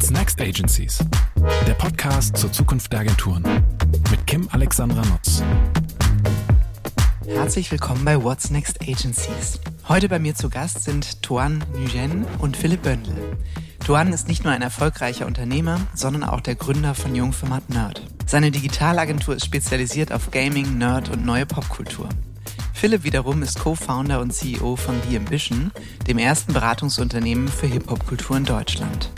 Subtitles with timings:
[0.00, 1.04] What's Next Agencies?
[1.66, 3.44] Der Podcast zur Zukunft der Agenturen
[4.10, 5.42] mit Kim Alexandra Nutz.
[7.26, 9.60] Herzlich willkommen bei What's Next Agencies.
[9.88, 13.14] Heute bei mir zu Gast sind Tuan Nguyen und Philipp Böndel.
[13.84, 18.02] Tuan ist nicht nur ein erfolgreicher Unternehmer, sondern auch der Gründer von Jungformat Nerd.
[18.24, 22.08] Seine Digitalagentur ist spezialisiert auf Gaming, Nerd und neue Popkultur.
[22.72, 25.72] Philipp wiederum ist Co-Founder und CEO von The Ambition,
[26.06, 29.10] dem ersten Beratungsunternehmen für Hip-Hop-Kultur in Deutschland.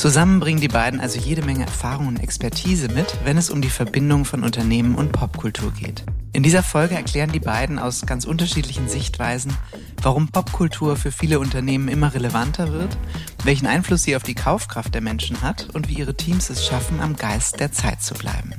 [0.00, 3.68] Zusammen bringen die beiden also jede Menge Erfahrung und Expertise mit, wenn es um die
[3.68, 6.06] Verbindung von Unternehmen und Popkultur geht.
[6.32, 9.52] In dieser Folge erklären die beiden aus ganz unterschiedlichen Sichtweisen,
[10.00, 12.96] warum Popkultur für viele Unternehmen immer relevanter wird,
[13.44, 17.02] welchen Einfluss sie auf die Kaufkraft der Menschen hat und wie ihre Teams es schaffen,
[17.02, 18.54] am Geist der Zeit zu bleiben.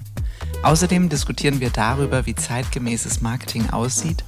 [0.62, 4.24] Außerdem diskutieren wir darüber, wie zeitgemäßes Marketing aussieht,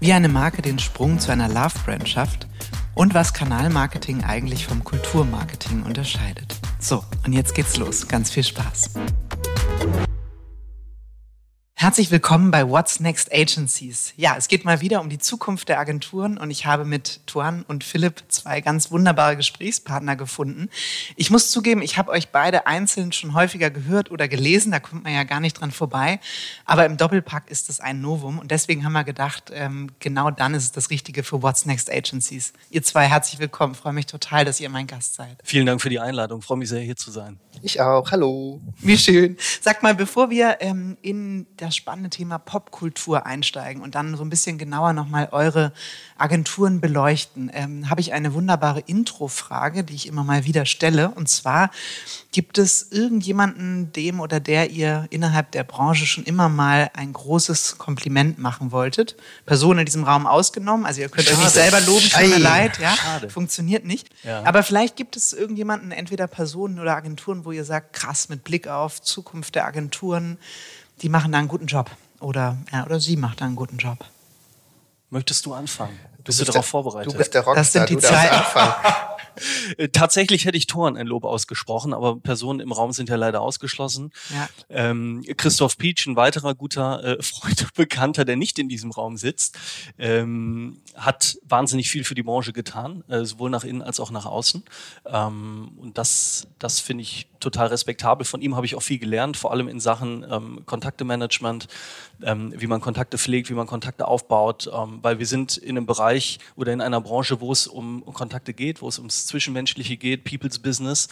[0.00, 2.48] wie eine Marke den Sprung zu einer Love-Brand schafft
[2.94, 6.56] und was Kanalmarketing eigentlich vom Kulturmarketing unterscheidet.
[6.78, 8.08] So, und jetzt geht's los.
[8.08, 8.90] Ganz viel Spaß.
[11.84, 14.14] Herzlich willkommen bei What's Next Agencies.
[14.16, 17.62] Ja, es geht mal wieder um die Zukunft der Agenturen und ich habe mit Tuan
[17.68, 20.70] und Philipp zwei ganz wunderbare Gesprächspartner gefunden.
[21.16, 25.04] Ich muss zugeben, ich habe euch beide einzeln schon häufiger gehört oder gelesen, da kommt
[25.04, 26.20] man ja gar nicht dran vorbei.
[26.64, 30.54] Aber im Doppelpack ist es ein Novum und deswegen haben wir gedacht, ähm, genau dann
[30.54, 32.54] ist es das Richtige für What's Next Agencies.
[32.70, 33.74] Ihr zwei, herzlich willkommen.
[33.74, 35.36] freue mich total, dass ihr mein Gast seid.
[35.44, 36.40] Vielen Dank für die Einladung.
[36.40, 37.38] freue mich sehr, hier zu sein.
[37.62, 38.10] Ich auch.
[38.10, 38.62] Hallo.
[38.80, 39.36] Wie schön.
[39.60, 44.24] Sag mal, bevor wir ähm, in das das spannende Thema Popkultur einsteigen und dann so
[44.24, 45.72] ein bisschen genauer nochmal eure
[46.16, 51.10] Agenturen beleuchten, ähm, habe ich eine wunderbare Intro-Frage, die ich immer mal wieder stelle.
[51.10, 51.70] Und zwar,
[52.30, 57.78] gibt es irgendjemanden, dem oder der ihr innerhalb der Branche schon immer mal ein großes
[57.78, 59.16] Kompliment machen wolltet?
[59.44, 60.86] Personen in diesem Raum ausgenommen.
[60.86, 61.38] Also ihr könnt Schade.
[61.38, 62.78] euch nicht selber loben, tut mir leid.
[62.78, 62.94] Ja?
[62.94, 63.30] Schade.
[63.30, 64.08] Funktioniert nicht.
[64.22, 64.44] Ja.
[64.44, 68.68] Aber vielleicht gibt es irgendjemanden, entweder Personen oder Agenturen, wo ihr sagt, krass, mit Blick
[68.68, 70.38] auf Zukunft der Agenturen,
[71.02, 71.90] die machen da einen guten Job.
[72.20, 73.98] Oder, ja, oder sie macht da einen guten Job.
[75.10, 75.98] Möchtest du anfangen?
[76.24, 77.12] Bist du, du darauf der, vorbereitet?
[77.12, 78.44] Du bist der Rockstar, das sind die Zeiten.
[79.76, 83.40] Äh, tatsächlich hätte ich Toren ein Lob ausgesprochen, aber Personen im Raum sind ja leider
[83.40, 84.12] ausgeschlossen.
[84.30, 84.48] Ja.
[84.68, 89.16] Ähm, Christoph Pietsch, ein weiterer guter äh, Freund und Bekannter, der nicht in diesem Raum
[89.16, 89.58] sitzt,
[89.98, 94.26] ähm, hat wahnsinnig viel für die Branche getan, äh, sowohl nach innen als auch nach
[94.26, 94.64] außen.
[95.06, 98.24] Ähm, und das, das finde ich total respektabel.
[98.24, 101.68] Von ihm habe ich auch viel gelernt, vor allem in Sachen ähm, Kontaktemanagement,
[102.22, 105.86] ähm, wie man Kontakte pflegt, wie man Kontakte aufbaut, ähm, weil wir sind in einem
[105.86, 109.96] Bereich oder in einer Branche, wo es um, um Kontakte geht, wo es ums Zwischenmenschliche
[109.96, 111.08] geht, People's Business.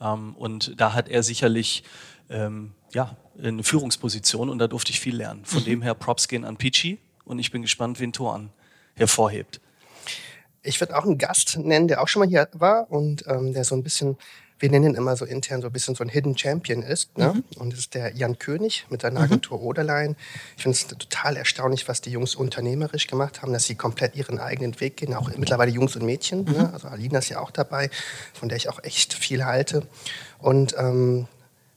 [0.00, 1.84] Ähm, und da hat er sicherlich
[2.30, 5.44] ähm, ja, eine Führungsposition und da durfte ich viel lernen.
[5.44, 5.66] Von mhm.
[5.66, 8.50] dem her Props gehen an Peachy und ich bin gespannt, wen Toran
[8.94, 9.60] hervorhebt.
[10.62, 13.64] Ich würde auch einen Gast nennen, der auch schon mal hier war und ähm, der
[13.64, 14.16] so ein bisschen
[14.58, 17.18] wir nennen ihn immer so intern so ein bisschen so ein Hidden Champion ist.
[17.18, 17.34] Ne?
[17.34, 17.44] Mhm.
[17.58, 19.26] Und das ist der Jan König mit seiner.
[19.26, 19.66] Agentur mhm.
[19.66, 20.16] Oderlein.
[20.56, 24.38] Ich finde es total erstaunlich, was die Jungs unternehmerisch gemacht haben, dass sie komplett ihren
[24.38, 25.14] eigenen Weg gehen.
[25.14, 26.44] Auch mittlerweile Jungs und Mädchen.
[26.44, 26.52] Mhm.
[26.52, 26.72] Ne?
[26.72, 27.90] Also Alina ist ja auch dabei,
[28.32, 29.86] von der ich auch echt viel halte.
[30.38, 31.26] Und ähm,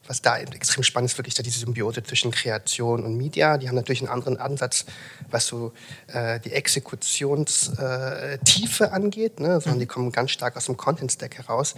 [0.07, 3.59] was da extrem spannend ist, wirklich diese Symbiose zwischen Kreation und Media.
[3.59, 4.85] Die haben natürlich einen anderen Ansatz,
[5.29, 5.71] was so
[6.07, 9.61] äh, die Exekutionstiefe angeht, ne?
[9.61, 9.81] sondern mhm.
[9.81, 11.75] die kommen ganz stark aus dem Content-Stack heraus.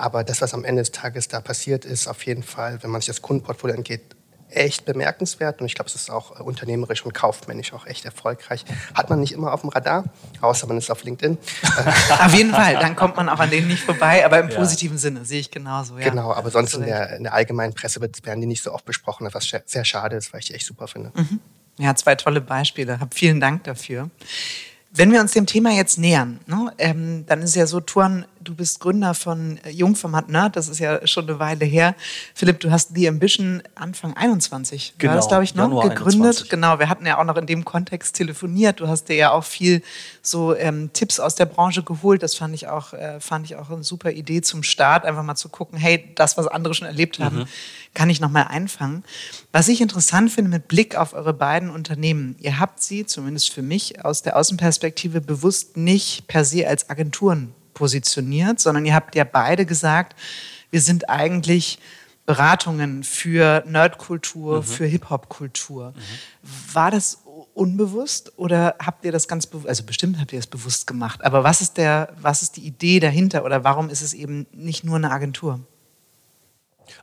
[0.00, 3.02] Aber das, was am Ende des Tages da passiert, ist auf jeden Fall, wenn man
[3.02, 4.16] sich das Kundenportfolio angeht,
[4.48, 8.64] echt bemerkenswert und ich glaube, es ist auch äh, unternehmerisch und kaufmännisch auch echt erfolgreich.
[8.94, 10.04] Hat man nicht immer auf dem Radar,
[10.40, 11.38] außer man ist auf LinkedIn.
[12.18, 14.56] auf jeden Fall, dann kommt man auch an denen nicht vorbei, aber im ja.
[14.56, 15.98] positiven Sinne sehe ich genauso.
[15.98, 16.08] Ja.
[16.08, 19.28] Genau, aber sonst in der, in der, allgemeinen Presse werden die nicht so oft besprochen,
[19.30, 21.12] was sehr schade ist, weil ich die echt super finde.
[21.14, 21.38] Mhm.
[21.78, 22.98] Ja, zwei tolle Beispiele.
[23.00, 24.10] Hab vielen Dank dafür.
[24.92, 28.54] Wenn wir uns dem Thema jetzt nähern, ne, ähm, dann ist ja so, Tuan, du
[28.54, 31.94] bist Gründer von äh, Jungformat Nerd, das ist ja schon eine Weile her.
[32.34, 36.14] Philipp, du hast The Ambition Anfang 21, genau, war das, glaube ich, noch, Januar gegründet.
[36.14, 36.48] 21.
[36.48, 38.80] Genau, wir hatten ja auch noch in dem Kontext telefoniert.
[38.80, 39.82] Du hast dir ja auch viel
[40.22, 42.22] so ähm, Tipps aus der Branche geholt.
[42.22, 45.36] Das fand ich, auch, äh, fand ich auch eine super Idee zum Start, einfach mal
[45.36, 47.46] zu gucken, hey, das, was andere schon erlebt haben, mhm.
[47.94, 49.04] kann ich noch mal einfangen.
[49.52, 53.62] Was ich interessant finde mit Blick auf eure beiden Unternehmen, ihr habt sie, zumindest für
[53.62, 59.24] mich, aus der Außenperspektive bewusst nicht per se als Agenturen positioniert, sondern ihr habt ja
[59.24, 60.14] beide gesagt,
[60.70, 61.78] wir sind eigentlich
[62.26, 64.62] Beratungen für Nerdkultur, mhm.
[64.62, 65.94] für Hip-Hop-Kultur.
[65.96, 66.74] Mhm.
[66.74, 67.22] War das
[67.54, 71.42] unbewusst oder habt ihr das ganz bewusst, also bestimmt habt ihr das bewusst gemacht, aber
[71.42, 74.96] was ist, der, was ist die Idee dahinter oder warum ist es eben nicht nur
[74.96, 75.60] eine Agentur?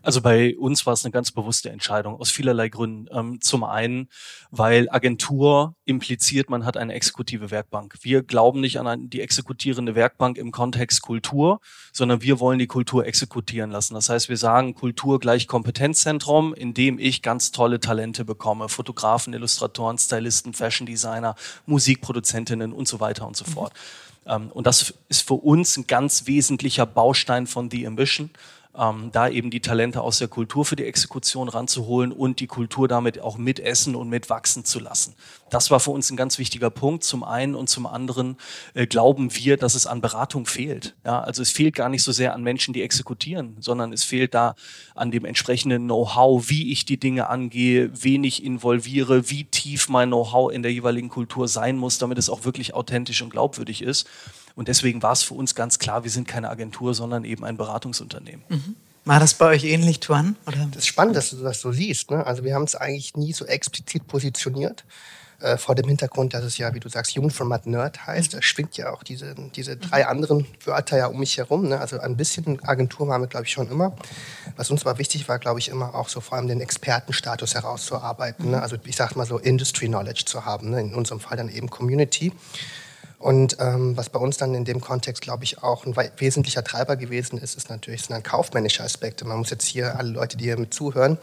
[0.01, 3.07] Also bei uns war es eine ganz bewusste Entscheidung aus vielerlei Gründen.
[3.11, 4.09] Ähm, zum einen,
[4.51, 7.95] weil Agentur impliziert, man hat eine exekutive Werkbank.
[8.01, 11.59] Wir glauben nicht an die exekutierende Werkbank im Kontext Kultur,
[11.93, 13.93] sondern wir wollen die Kultur exekutieren lassen.
[13.93, 18.69] Das heißt, wir sagen Kultur gleich Kompetenzzentrum, in dem ich ganz tolle Talente bekomme.
[18.69, 21.35] Fotografen, Illustratoren, Stylisten, Fashion Designer,
[21.65, 23.73] Musikproduzentinnen und so weiter und so fort.
[24.25, 24.51] Mhm.
[24.51, 28.29] und das ist für uns ein ganz wesentlicher Baustein von The Ambition
[28.77, 32.87] ähm, da eben die Talente aus der Kultur für die Exekution ranzuholen und die Kultur
[32.87, 35.15] damit auch mitessen und mitwachsen zu lassen.
[35.49, 37.03] Das war für uns ein ganz wichtiger Punkt.
[37.03, 38.37] Zum einen und zum anderen
[38.73, 40.95] äh, glauben wir, dass es an Beratung fehlt.
[41.05, 44.33] Ja, also es fehlt gar nicht so sehr an Menschen, die exekutieren, sondern es fehlt
[44.33, 44.55] da
[44.93, 50.09] an dem entsprechenden Know-how, wie ich die Dinge angehe, wen ich involviere, wie tief mein
[50.09, 54.07] Know-how in der jeweiligen Kultur sein muss, damit es auch wirklich authentisch und glaubwürdig ist.
[54.57, 57.57] Und deswegen war es für uns ganz klar, wir sind keine Agentur, sondern eben ein
[57.57, 58.43] Beratungsunternehmen.
[58.49, 58.75] Mhm.
[59.05, 60.35] War das bei euch ähnlich, Tuan?
[60.47, 60.67] Oder?
[60.71, 62.11] Das ist spannend, dass du das so siehst.
[62.11, 62.25] Ne?
[62.25, 64.83] Also wir haben es eigentlich nie so explizit positioniert.
[65.39, 68.33] Äh, vor dem Hintergrund, dass es ja, wie du sagst, Jugendformat Nerd heißt.
[68.33, 71.67] Da schwingt ja auch diese, diese drei anderen Wörter ja um mich herum.
[71.67, 71.79] Ne?
[71.79, 73.95] Also ein bisschen Agentur waren wir, glaube ich, schon immer.
[74.55, 78.49] Was uns aber wichtig war, glaube ich, immer auch so vor allem den Expertenstatus herauszuarbeiten.
[78.49, 78.61] Ne?
[78.61, 80.71] Also ich sage mal so Industry Knowledge zu haben.
[80.71, 80.81] Ne?
[80.81, 82.33] In unserem Fall dann eben Community.
[83.19, 86.95] Und ähm, was bei uns dann in dem Kontext, glaube ich, auch ein wesentlicher Treiber
[86.95, 89.25] gewesen ist, ist natürlich sind dann kaufmännische Aspekte.
[89.25, 91.17] Man muss jetzt hier alle Leute, die hier mit zuhören,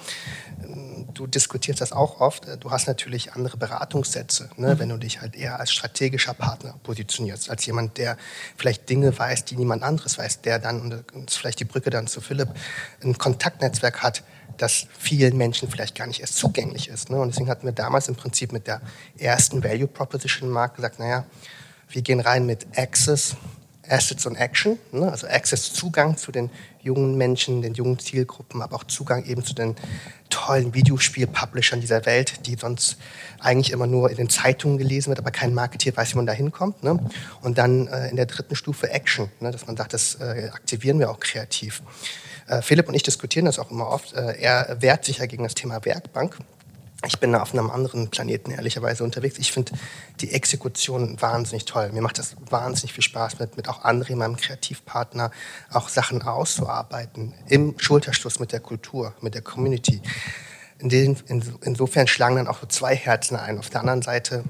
[0.65, 2.49] ähm, du diskutierst das auch oft.
[2.59, 4.79] Du hast natürlich andere Beratungssätze, ne, mhm.
[4.81, 8.17] wenn du dich halt eher als strategischer Partner positionierst, als jemand, der
[8.57, 11.91] vielleicht Dinge weiß, die niemand anderes weiß, der dann, und das ist vielleicht die Brücke
[11.91, 12.49] dann zu Philipp,
[13.05, 14.25] ein Kontaktnetzwerk hat,
[14.57, 17.11] das vielen Menschen vielleicht gar nicht erst zugänglich ist.
[17.11, 17.19] Ne?
[17.19, 18.81] Und deswegen hatten wir damals im Prinzip mit der
[19.17, 21.25] ersten Value Proposition Markt gesagt, naja,
[21.95, 23.37] wir gehen rein mit Access,
[23.89, 25.11] Assets und Action, ne?
[25.11, 26.51] also Access Zugang zu den
[26.83, 29.77] jungen Menschen, den jungen Zielgruppen, aber auch Zugang eben zu den
[30.29, 32.97] tollen Videospiel-Publishern dieser Welt, die sonst
[33.39, 36.33] eigentlich immer nur in den Zeitungen gelesen wird, aber kein Marketeer weiß, wie man da
[36.33, 36.83] hinkommt.
[36.83, 36.99] Ne?
[37.43, 39.51] Und dann äh, in der dritten Stufe Action, ne?
[39.51, 41.83] dass man sagt, das äh, aktivieren wir auch kreativ.
[42.49, 44.15] Äh, Philipp und ich diskutieren das auch immer oft.
[44.15, 46.39] Äh, er wehrt sich ja gegen das Thema Werkbank
[47.07, 49.39] ich bin auf einem anderen Planeten ehrlicherweise unterwegs.
[49.39, 49.73] Ich finde
[50.21, 51.91] die Exekution wahnsinnig toll.
[51.93, 55.31] Mir macht das wahnsinnig viel Spaß, mit, mit auch André, meinem Kreativpartner,
[55.71, 57.35] auch Sachen auszuarbeiten.
[57.49, 60.01] Im Schulterschluss mit der Kultur, mit der Community.
[60.79, 63.59] In den, in, insofern schlagen dann auch so zwei Herzen ein.
[63.59, 64.45] Auf der anderen Seite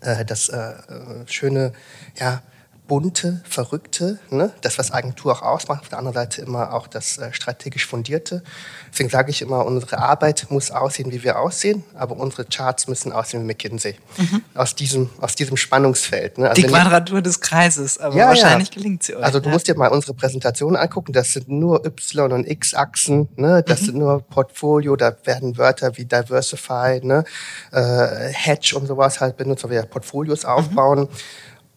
[0.00, 1.72] äh, das äh, äh schöne,
[2.18, 2.42] ja,
[2.88, 4.50] bunte, verrückte, ne?
[4.62, 8.42] das, was Agentur auch ausmacht, auf der anderen Seite immer auch das äh, strategisch fundierte.
[8.90, 13.12] Deswegen sage ich immer, unsere Arbeit muss aussehen, wie wir aussehen, aber unsere Charts müssen
[13.12, 13.96] aussehen wie McKinsey.
[14.16, 14.42] Mhm.
[14.54, 16.38] Aus, diesem, aus diesem Spannungsfeld.
[16.38, 16.48] Ne?
[16.48, 18.74] Also Die Quadratur ich, des Kreises, aber ja, wahrscheinlich ja.
[18.74, 19.22] gelingt sie euch.
[19.22, 19.52] Also du ja.
[19.52, 23.62] musst dir mal unsere Präsentation angucken, das sind nur Y- und X-Achsen, ne?
[23.62, 23.84] das mhm.
[23.84, 27.24] sind nur Portfolio, da werden Wörter wie Diversify, ne?
[27.70, 30.48] äh, Hedge und sowas halt benutzt, weil wir Portfolios mhm.
[30.48, 31.00] aufbauen.
[31.00, 31.08] Mhm.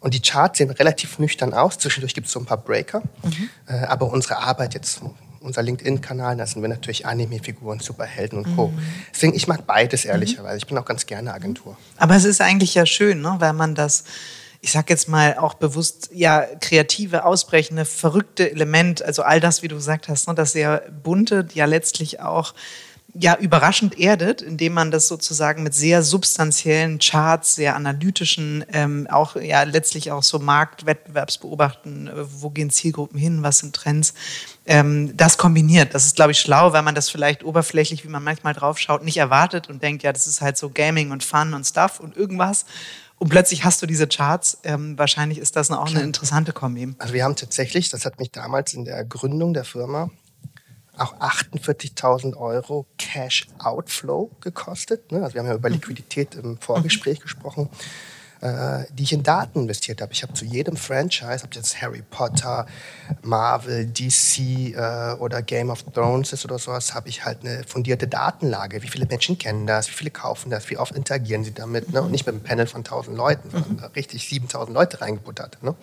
[0.01, 1.77] Und die Charts sehen relativ nüchtern aus.
[1.77, 3.01] Zwischendurch gibt es so ein paar Breaker.
[3.23, 3.49] Mhm.
[3.67, 5.01] Äh, aber unsere Arbeit jetzt,
[5.39, 8.67] unser LinkedIn-Kanal, da sind wir natürlich Anime-Figuren, Superhelden und Co.
[8.69, 8.79] Mhm.
[9.13, 10.57] Deswegen, ich mag beides ehrlicherweise.
[10.57, 11.77] Ich bin auch ganz gerne Agentur.
[11.97, 13.35] Aber es ist eigentlich ja schön, ne?
[13.39, 14.03] weil man das
[14.61, 19.67] ich sag jetzt mal auch bewusst, ja, kreative, ausbrechende, verrückte Element, also all das, wie
[19.67, 22.53] du gesagt hast, ne, das sehr bunte, ja letztlich auch
[23.13, 29.35] ja überraschend erdet, indem man das sozusagen mit sehr substanziellen Charts, sehr analytischen, ähm, auch
[29.35, 34.13] ja letztlich auch so Marktwettbewerbsbeobachten, äh, wo gehen Zielgruppen hin, was sind Trends,
[34.65, 35.93] ähm, das kombiniert.
[35.93, 39.03] Das ist, glaube ich, schlau, weil man das vielleicht oberflächlich, wie man manchmal drauf schaut,
[39.03, 42.15] nicht erwartet und denkt, ja, das ist halt so Gaming und Fun und Stuff und
[42.15, 42.65] irgendwas.
[43.17, 44.57] Und plötzlich hast du diese Charts.
[44.63, 46.95] Ähm, wahrscheinlich ist das auch eine interessante Kombi.
[46.97, 50.09] Also wir haben tatsächlich, das hat mich damals in der Gründung der Firma
[50.97, 55.11] auch 48.000 Euro Cash Outflow gekostet.
[55.11, 55.23] Ne?
[55.23, 55.75] Also wir haben ja über mhm.
[55.75, 57.23] Liquidität im Vorgespräch mhm.
[57.23, 57.69] gesprochen,
[58.41, 60.11] äh, die ich in Daten investiert habe.
[60.13, 62.65] Ich habe zu jedem Franchise, ob jetzt Harry Potter,
[63.21, 68.07] Marvel, DC äh, oder Game of Thrones ist oder sowas, habe ich halt eine fundierte
[68.07, 68.83] Datenlage.
[68.83, 69.87] Wie viele Menschen kennen das?
[69.87, 70.69] Wie viele kaufen das?
[70.69, 71.93] Wie oft interagieren sie damit?
[71.93, 72.01] Ne?
[72.01, 73.83] Und nicht mit einem Panel von 1.000 Leuten, sondern mhm.
[73.95, 75.63] richtig 7.000 Leute reingebuttert.
[75.63, 75.73] Ne?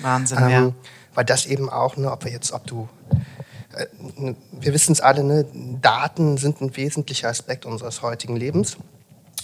[0.00, 0.72] Wahnsinn, ähm, ja.
[1.14, 2.88] Weil das eben auch, ne, ob wir jetzt, ob du
[4.52, 5.46] wir wissen es alle, ne?
[5.82, 8.76] Daten sind ein wesentlicher Aspekt unseres heutigen Lebens.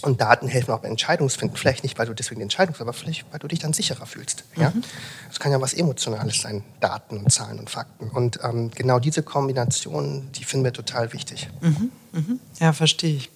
[0.03, 1.57] Und Daten helfen auch bei Entscheidungsfinden.
[1.57, 4.43] Vielleicht nicht, weil du deswegen die Entscheidung, aber vielleicht, weil du dich dann sicherer fühlst.
[4.57, 4.71] Ja?
[4.71, 4.83] Mhm.
[5.29, 8.09] Das kann ja was Emotionales sein, Daten und Zahlen und Fakten.
[8.09, 11.49] Und ähm, genau diese Kombination, die finden wir total wichtig.
[11.61, 11.91] Mhm.
[12.11, 12.39] Mhm.
[12.59, 13.31] Ja, verstehe ich.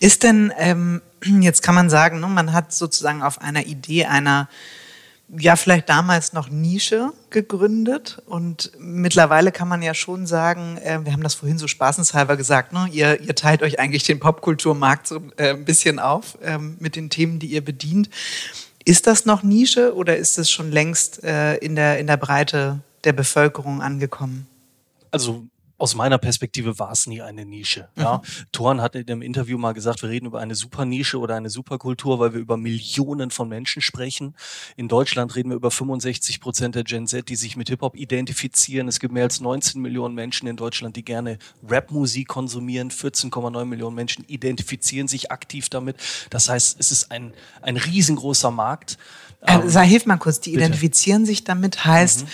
[0.00, 1.02] Ist denn, ähm,
[1.40, 4.48] jetzt kann man sagen, ne, man hat sozusagen auf einer Idee einer
[5.36, 11.12] ja vielleicht damals noch Nische gegründet und mittlerweile kann man ja schon sagen, äh, wir
[11.12, 12.88] haben das vorhin so spaßenshalber gesagt, ne?
[12.90, 17.10] ihr, ihr teilt euch eigentlich den Popkulturmarkt so äh, ein bisschen auf äh, mit den
[17.10, 18.08] Themen, die ihr bedient.
[18.84, 22.80] Ist das noch Nische oder ist es schon längst äh, in, der, in der Breite
[23.04, 24.46] der Bevölkerung angekommen?
[25.10, 25.44] Also
[25.78, 27.88] aus meiner Perspektive war es nie eine Nische.
[27.94, 28.02] Mhm.
[28.02, 28.22] Ja.
[28.50, 32.18] Thorn hat in dem Interview mal gesagt, wir reden über eine Supernische oder eine Superkultur,
[32.18, 34.34] weil wir über Millionen von Menschen sprechen.
[34.76, 38.88] In Deutschland reden wir über 65 Prozent der Gen Z, die sich mit Hip-Hop identifizieren.
[38.88, 42.90] Es gibt mehr als 19 Millionen Menschen in Deutschland, die gerne Rap-Musik konsumieren.
[42.90, 45.96] 14,9 Millionen Menschen identifizieren sich aktiv damit.
[46.30, 47.32] Das heißt, es ist ein,
[47.62, 48.98] ein riesengroßer Markt.
[49.42, 50.64] Äh, ähm, hilf mal kurz, die bitte.
[50.64, 52.28] identifizieren sich damit heißt, mhm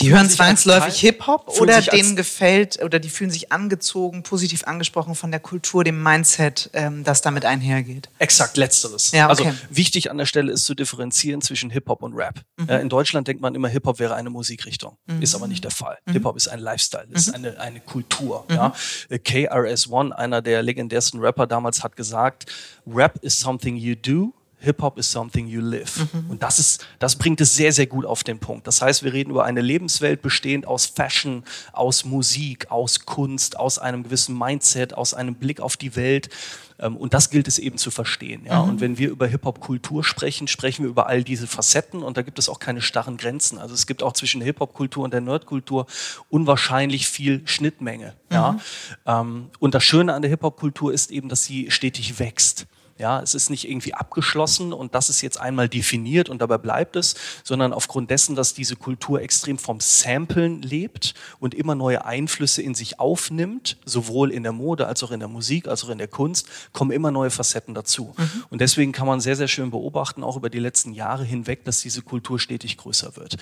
[0.00, 5.30] die hören zwangsläufig Hip-Hop oder denen gefällt oder die fühlen sich angezogen, positiv angesprochen von
[5.30, 8.08] der Kultur, dem Mindset, ähm, das damit einhergeht.
[8.18, 9.12] Exakt, letzteres.
[9.12, 9.46] Ja, okay.
[9.46, 12.42] Also wichtig an der Stelle ist zu differenzieren zwischen Hip-Hop und Rap.
[12.56, 12.68] Mhm.
[12.68, 14.96] Äh, in Deutschland denkt man immer, Hip-Hop wäre eine Musikrichtung.
[15.06, 15.22] Mhm.
[15.22, 15.98] Ist aber nicht der Fall.
[16.06, 16.12] Mhm.
[16.12, 17.34] Hip-Hop ist ein Lifestyle, ist mhm.
[17.34, 18.44] eine, eine Kultur.
[18.48, 18.54] Mhm.
[18.54, 18.74] Ja?
[19.08, 22.46] Äh, KRS-One, einer der legendärsten Rapper damals, hat gesagt,
[22.86, 24.34] Rap is something you do
[24.66, 26.06] Hip-Hop is something you live.
[26.12, 26.30] Mhm.
[26.30, 28.66] Und das ist, das bringt es sehr, sehr gut auf den Punkt.
[28.66, 33.78] Das heißt, wir reden über eine Lebenswelt bestehend aus Fashion, aus Musik, aus Kunst, aus
[33.78, 36.28] einem gewissen Mindset, aus einem Blick auf die Welt.
[36.78, 38.44] Ähm, und das gilt es eben zu verstehen.
[38.44, 38.62] Ja?
[38.62, 38.68] Mhm.
[38.70, 42.38] Und wenn wir über Hip-Hop-Kultur sprechen, sprechen wir über all diese Facetten und da gibt
[42.38, 43.58] es auch keine starren Grenzen.
[43.58, 45.86] Also es gibt auch zwischen Hip-Hop-Kultur und der Nerd-Kultur
[46.28, 48.14] unwahrscheinlich viel Schnittmenge.
[48.28, 48.34] Mhm.
[48.34, 48.58] Ja?
[49.06, 52.66] Ähm, und das Schöne an der Hip-Hop-Kultur ist eben, dass sie stetig wächst.
[52.98, 56.96] Ja, es ist nicht irgendwie abgeschlossen und das ist jetzt einmal definiert und dabei bleibt
[56.96, 62.62] es, sondern aufgrund dessen, dass diese Kultur extrem vom Samplen lebt und immer neue Einflüsse
[62.62, 65.98] in sich aufnimmt, sowohl in der Mode als auch in der Musik, als auch in
[65.98, 68.14] der Kunst, kommen immer neue Facetten dazu.
[68.16, 68.44] Mhm.
[68.48, 71.82] Und deswegen kann man sehr, sehr schön beobachten, auch über die letzten Jahre hinweg, dass
[71.82, 73.36] diese Kultur stetig größer wird.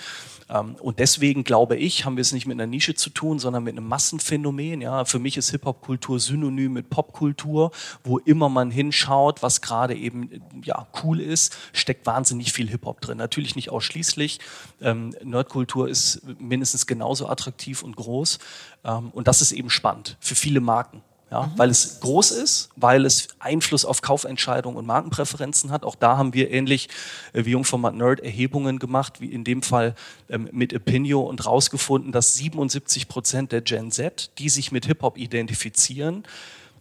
[0.50, 3.62] Ähm, und deswegen glaube ich, haben wir es nicht mit einer Nische zu tun, sondern
[3.62, 4.80] mit einem Massenphänomen.
[4.80, 7.70] Ja, für mich ist Hip-Hop-Kultur synonym mit Popkultur,
[8.02, 13.19] wo immer man hinschaut, was gerade eben ja, cool ist, steckt wahnsinnig viel Hip-Hop drin.
[13.19, 14.41] Natürlich nicht ausschließlich.
[14.81, 18.39] Ähm, Nerdkultur ist mindestens genauso attraktiv und groß.
[18.85, 21.03] Ähm, und das ist eben spannend für viele Marken.
[21.31, 21.53] Ja, mhm.
[21.59, 25.85] Weil es groß ist, weil es Einfluss auf Kaufentscheidungen und Markenpräferenzen hat.
[25.85, 26.89] Auch da haben wir ähnlich
[27.33, 29.95] äh, wie Jungformat Nerd Erhebungen gemacht, wie in dem Fall
[30.29, 35.19] ähm, mit Opinio und rausgefunden, dass 77 Prozent der Gen Z, die sich mit Hip-Hop
[35.19, 36.25] identifizieren,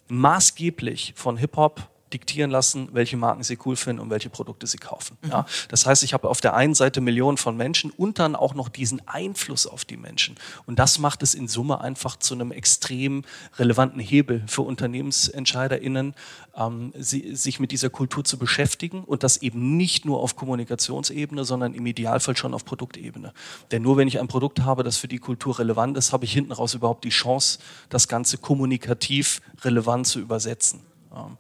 [0.08, 5.18] maßgeblich von Hip-Hop diktieren lassen, welche Marken sie cool finden und welche Produkte sie kaufen.
[5.22, 5.30] Mhm.
[5.30, 8.54] Ja, das heißt, ich habe auf der einen Seite Millionen von Menschen und dann auch
[8.54, 10.36] noch diesen Einfluss auf die Menschen.
[10.66, 13.24] Und das macht es in Summe einfach zu einem extrem
[13.58, 16.16] relevanten Hebel für UnternehmensentscheiderInnen,
[16.56, 21.44] ähm, sie, sich mit dieser Kultur zu beschäftigen und das eben nicht nur auf Kommunikationsebene,
[21.46, 23.34] sondern im Idealfall schon auf Produktebene.
[23.72, 26.34] Denn nur wenn ich ein Produkt habe, das für die Kultur relevant ist, habe ich
[26.34, 30.82] hinten raus überhaupt die Chance, das Ganze kommunikativ relevant zu übersetzen.
[31.16, 31.38] Ähm,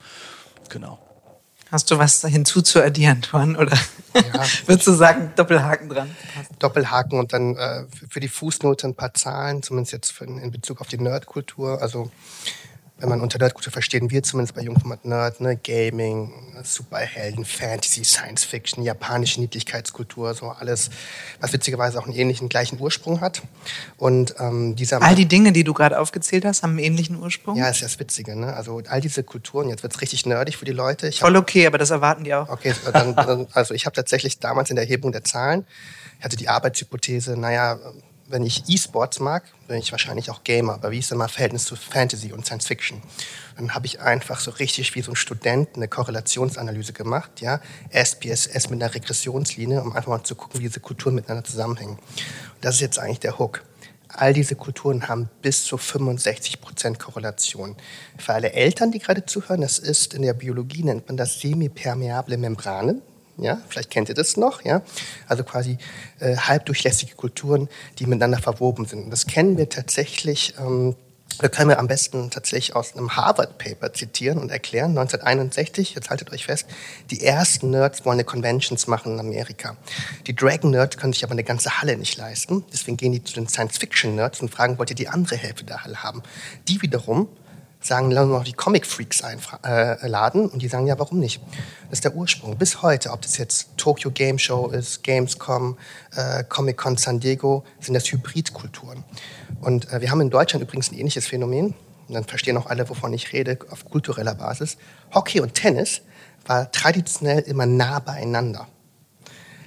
[0.69, 0.99] Genau.
[1.71, 3.55] Hast du was hinzuzuaddieren, Tuan?
[3.55, 3.75] Oder
[4.13, 4.43] ja.
[4.67, 6.15] würdest du sagen, Doppelhaken dran?
[6.59, 10.81] Doppelhaken und dann äh, für die Fußnote ein paar Zahlen, zumindest jetzt für, in Bezug
[10.81, 11.81] auf die Nerdkultur.
[11.81, 12.11] Also
[13.03, 16.31] wenn man unter Nerdkultur verstehen wir zumindest bei Jungformat Nerd, ne, Gaming,
[16.63, 20.89] Superhelden, Fantasy, Science Fiction, japanische Niedlichkeitskultur, so alles,
[21.41, 23.41] was witzigerweise auch einen ähnlichen, gleichen Ursprung hat.
[23.97, 27.57] Und ähm, dieser all die Dinge, die du gerade aufgezählt hast, haben einen ähnlichen Ursprung?
[27.57, 28.37] Ja, ist das Witzige.
[28.37, 28.53] Ne?
[28.53, 31.09] Also all diese Kulturen, jetzt wird es richtig nerdig für die Leute.
[31.09, 32.47] Ich Voll okay, aber das erwarten die auch.
[32.47, 35.65] Okay, dann, also ich habe tatsächlich damals in der Erhebung der Zahlen,
[36.19, 37.77] ich hatte die Arbeitshypothese, naja,
[38.27, 40.73] wenn ich E-Sports mag, bin ich wahrscheinlich auch Gamer.
[40.75, 43.01] Aber wie ist denn mein Verhältnis zu Fantasy und Science Fiction?
[43.57, 48.69] Dann habe ich einfach so richtig wie so ein Student eine Korrelationsanalyse gemacht, ja, SPSS
[48.69, 51.97] mit einer Regressionslinie, um einfach mal zu gucken, wie diese Kulturen miteinander zusammenhängen.
[51.97, 53.63] Und das ist jetzt eigentlich der Hook.
[54.07, 57.75] All diese Kulturen haben bis zu 65 Prozent Korrelation.
[58.17, 62.37] Für alle Eltern, die gerade zuhören, das ist in der Biologie nennt man das semipermeable
[62.37, 63.01] Membranen.
[63.37, 64.63] Ja, vielleicht kennt ihr das noch.
[64.63, 64.83] Ja,
[65.27, 65.77] also quasi
[66.19, 67.67] äh, halbdurchlässige Kulturen,
[67.99, 69.05] die miteinander verwoben sind.
[69.05, 70.53] Und das kennen wir tatsächlich.
[70.59, 70.95] Ähm,
[71.39, 74.91] da können wir am besten tatsächlich aus einem Harvard-Paper zitieren und erklären.
[74.91, 76.67] 1961, jetzt haltet euch fest,
[77.09, 79.75] die ersten Nerds wollen eine Conventions machen in Amerika.
[80.27, 82.63] Die Dragon-Nerds können sich aber eine ganze Halle nicht leisten.
[82.71, 86.03] Deswegen gehen die zu den Science-Fiction-Nerds und fragen, wollt ihr die andere Hälfte der Halle
[86.03, 86.21] haben?
[86.67, 87.27] Die wiederum
[87.85, 90.45] sagen, lassen wir noch die Comic-Freaks einladen.
[90.45, 91.41] Äh, und die sagen, ja, warum nicht?
[91.89, 92.57] Das ist der Ursprung.
[92.57, 95.77] Bis heute, ob das jetzt Tokyo Game Show ist, Gamescom,
[96.15, 99.03] äh, Comic-Con San Diego, sind das Hybridkulturen.
[99.61, 101.73] Und äh, wir haben in Deutschland übrigens ein ähnliches Phänomen.
[102.07, 104.77] Und dann verstehen auch alle, wovon ich rede, auf kultureller Basis.
[105.13, 106.01] Hockey und Tennis
[106.45, 108.67] war traditionell immer nah beieinander.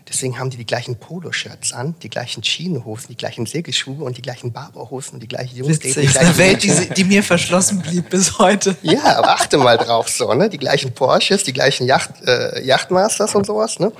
[0.08, 4.22] Deswegen haben die die gleichen Poloshirts an, die gleichen Schienenhosen, die gleichen Segelschuhe und die
[4.22, 5.80] gleichen Barberhosen und die gleichen Jungs.
[5.80, 8.76] Die eine Welt, die, die, mir verschlossen blieb bis heute.
[8.82, 10.48] Ja, aber achte mal drauf so, ne?
[10.48, 13.92] Die gleichen Porsches, die gleichen Yacht, äh, Yachtmasters und sowas, ne?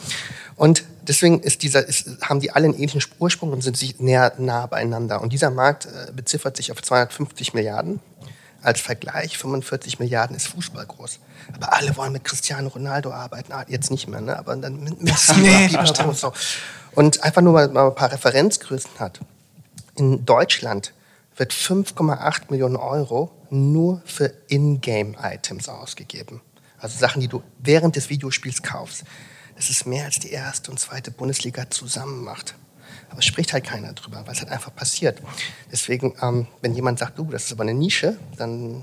[0.54, 4.32] Und deswegen ist dieser, ist, haben die alle einen ähnlichen Ursprung und sind sich näher
[4.38, 5.20] nah beieinander.
[5.20, 8.00] Und dieser Markt äh, beziffert sich auf 250 Milliarden.
[8.66, 11.20] Als Vergleich, 45 Milliarden ist Fußball groß.
[11.54, 13.52] Aber alle wollen mit Cristiano Ronaldo arbeiten.
[13.52, 14.36] Ah, jetzt nicht mehr, ne?
[14.36, 15.36] aber dann mit Messi.
[15.38, 16.32] nee, und, so.
[16.90, 19.20] und einfach nur mal, mal ein paar Referenzgrößen hat.
[19.94, 20.92] In Deutschland
[21.36, 26.40] wird 5,8 Millionen Euro nur für Ingame-Items ausgegeben.
[26.80, 29.04] Also Sachen, die du während des Videospiels kaufst.
[29.54, 32.56] Das ist mehr als die erste und zweite Bundesliga zusammen macht.
[33.08, 35.22] Aber es spricht halt keiner drüber, weil es halt einfach passiert.
[35.70, 38.82] Deswegen, ähm, wenn jemand sagt, du, das ist aber eine Nische, dann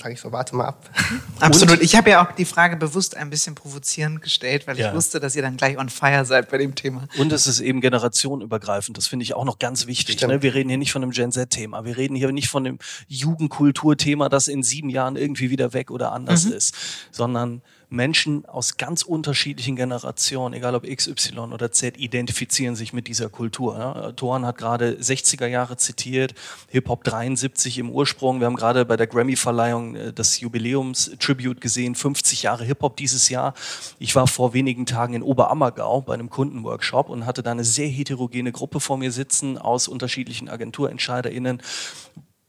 [0.00, 0.88] sage ich so, warte mal ab.
[1.40, 1.76] Absolut.
[1.76, 4.88] Und ich habe ja auch die Frage bewusst ein bisschen provozierend gestellt, weil ja.
[4.88, 7.08] ich wusste, dass ihr dann gleich on fire seid bei dem Thema.
[7.18, 8.96] Und es ist eben generationenübergreifend.
[8.96, 10.20] Das finde ich auch noch ganz wichtig.
[10.20, 10.42] Ne?
[10.42, 11.84] Wir reden hier nicht von einem Gen Z-Thema.
[11.84, 16.12] Wir reden hier nicht von dem Jugendkultur-Thema, das in sieben Jahren irgendwie wieder weg oder
[16.12, 16.52] anders mhm.
[16.52, 16.74] ist,
[17.10, 23.08] sondern Menschen aus ganz unterschiedlichen Generationen, egal ob X, Y oder Z, identifizieren sich mit
[23.08, 23.78] dieser Kultur.
[23.78, 24.12] Ja.
[24.12, 26.34] Thorn hat gerade 60er Jahre zitiert,
[26.68, 28.40] Hip-Hop 73 im Ursprung.
[28.40, 33.54] Wir haben gerade bei der Grammy-Verleihung äh, das Jubiläums-Tribute gesehen, 50 Jahre Hip-Hop dieses Jahr.
[33.98, 37.88] Ich war vor wenigen Tagen in Oberammergau bei einem Kundenworkshop und hatte da eine sehr
[37.88, 41.62] heterogene Gruppe vor mir sitzen aus unterschiedlichen AgenturentscheiderInnen,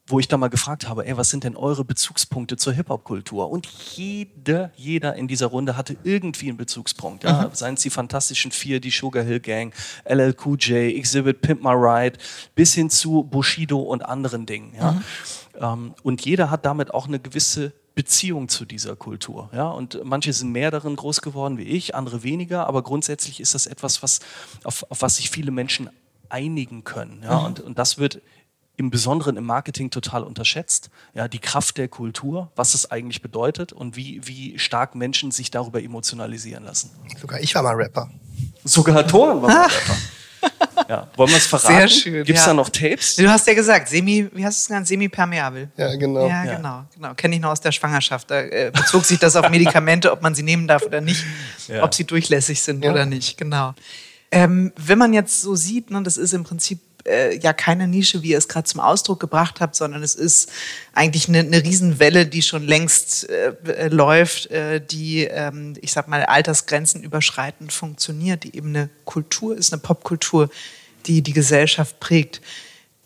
[0.09, 3.49] wo ich da mal gefragt habe, ey, was sind denn eure Bezugspunkte zur Hip-Hop-Kultur?
[3.49, 7.23] Und jeder, jeder in dieser Runde hatte irgendwie einen Bezugspunkt.
[7.23, 7.47] Ja?
[7.47, 7.49] Mhm.
[7.53, 9.73] Seien es die Fantastischen Vier, die Sugar Hill Gang,
[10.05, 12.17] LL Cool J, Exhibit, Pimp My Ride,
[12.55, 14.73] bis hin zu Bushido und anderen Dingen.
[14.75, 14.91] Ja?
[14.93, 15.03] Mhm.
[15.59, 19.49] Ähm, und jeder hat damit auch eine gewisse Beziehung zu dieser Kultur.
[19.53, 19.69] Ja?
[19.69, 23.67] Und manche sind mehr darin groß geworden wie ich, andere weniger, aber grundsätzlich ist das
[23.67, 24.19] etwas, was,
[24.63, 25.89] auf, auf was sich viele Menschen
[26.29, 27.21] einigen können.
[27.23, 27.39] Ja?
[27.39, 27.45] Mhm.
[27.45, 28.21] Und, und das wird
[28.79, 30.89] im Besonderen im Marketing total unterschätzt.
[31.13, 35.51] Ja, die Kraft der Kultur, was es eigentlich bedeutet und wie, wie stark Menschen sich
[35.51, 36.91] darüber emotionalisieren lassen.
[37.19, 38.09] Sogar ich war mal Rapper.
[38.63, 39.97] Sogar Thor war mal Rapper.
[40.87, 41.75] Ja, wollen wir es verraten?
[41.75, 42.23] Sehr schön.
[42.23, 42.51] Gibt es ja.
[42.51, 43.17] da noch Tapes?
[43.17, 44.87] Du hast ja gesagt, semi, wie hast du es genannt?
[44.87, 45.69] Semi-permeabel.
[45.75, 46.27] Ja, genau.
[46.27, 46.55] Ja, ja.
[46.55, 46.85] genau.
[46.95, 47.13] genau.
[47.15, 48.31] Kenne ich noch aus der Schwangerschaft.
[48.31, 51.23] Da äh, bezog sich das auf Medikamente, ob man sie nehmen darf oder nicht,
[51.67, 51.83] ja.
[51.83, 53.37] ob sie durchlässig sind oder nicht.
[53.37, 53.73] Genau.
[54.31, 58.23] Ähm, wenn man jetzt so sieht, ne, das ist im Prinzip äh, ja keine Nische,
[58.23, 60.51] wie ihr es gerade zum Ausdruck gebracht habt, sondern es ist
[60.93, 66.23] eigentlich eine, eine Riesenwelle, die schon längst äh, läuft, äh, die, ähm, ich sag mal,
[66.23, 70.49] Altersgrenzen überschreitend funktioniert, die eben eine Kultur ist, eine Popkultur,
[71.05, 72.41] die die Gesellschaft prägt.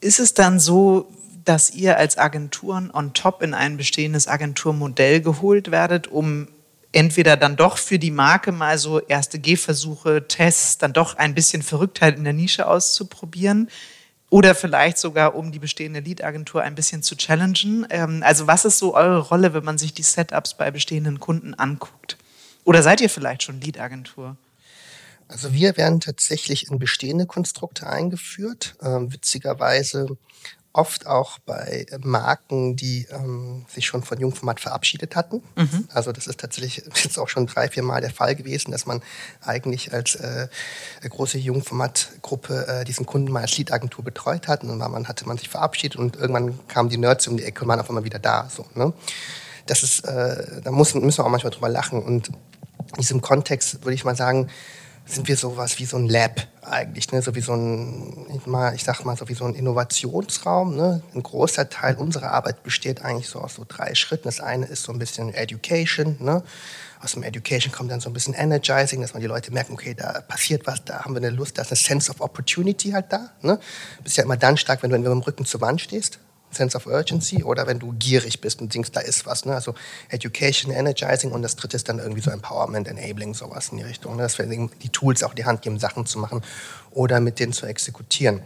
[0.01, 1.09] Ist es dann so,
[1.45, 6.47] dass ihr als Agenturen on top in ein bestehendes Agenturmodell geholt werdet, um
[6.93, 11.63] entweder dann doch für die Marke mal so erste Gehversuche, Tests, dann doch ein bisschen
[11.63, 13.69] Verrücktheit in der Nische auszuprobieren
[14.33, 17.85] oder vielleicht sogar, um die bestehende Lead-Agentur ein bisschen zu challengen.
[17.91, 21.53] Ähm, also was ist so eure Rolle, wenn man sich die Setups bei bestehenden Kunden
[21.53, 22.17] anguckt?
[22.63, 24.35] Oder seid ihr vielleicht schon Lead-Agentur?
[25.27, 28.73] Also wir werden tatsächlich in bestehende Konstrukte eingeführt.
[28.81, 30.17] Ähm, witzigerweise
[30.73, 35.43] oft auch bei Marken, die ähm, sich schon von Jungformat verabschiedet hatten.
[35.55, 35.87] Mhm.
[35.93, 39.01] Also das ist tatsächlich jetzt auch schon drei, vier Mal der Fall gewesen, dass man
[39.41, 40.47] eigentlich als äh,
[41.07, 44.63] große Jungformatgruppe äh, diesen Kunden mal als Lead-Agentur betreut hat.
[44.63, 47.43] Und dann war man, hatte man sich verabschiedet und irgendwann kamen die Nerds um die
[47.43, 48.49] Ecke und waren auf einmal wieder da.
[48.49, 48.93] So, ne?
[49.67, 52.01] Das ist, äh, da muss, müssen wir auch manchmal drüber lachen.
[52.01, 54.49] Und in diesem Kontext würde ich mal sagen,
[55.05, 57.21] sind wir sowas wie so ein Lab eigentlich, ne?
[57.21, 58.25] so wie so ein,
[58.75, 60.75] ich, sag mal, so wie so ein Innovationsraum.
[60.75, 61.01] Ne?
[61.13, 64.23] Ein großer Teil unserer Arbeit besteht eigentlich so aus so drei Schritten.
[64.23, 66.15] Das eine ist so ein bisschen Education.
[66.19, 66.41] Ne?
[67.01, 69.93] Aus dem Education kommt dann so ein bisschen Energizing, dass man die Leute merken, okay,
[69.93, 73.11] da passiert was, da haben wir eine Lust, da ist eine Sense of Opportunity halt
[73.11, 73.29] da.
[73.41, 73.59] Ne?
[74.03, 76.19] Bist ja immer dann stark, wenn du mit dem Rücken zur Wand stehst.
[76.53, 79.45] Sense of Urgency oder wenn du gierig bist und denkst, da ist was.
[79.45, 79.55] Ne?
[79.55, 79.73] Also
[80.09, 84.15] Education, Energizing und das dritte ist dann irgendwie so Empowerment, Enabling, sowas in die Richtung.
[84.15, 84.23] Ne?
[84.23, 86.41] Dass wir die Tools auch die Hand geben, Sachen zu machen
[86.91, 88.41] oder mit denen zu exekutieren.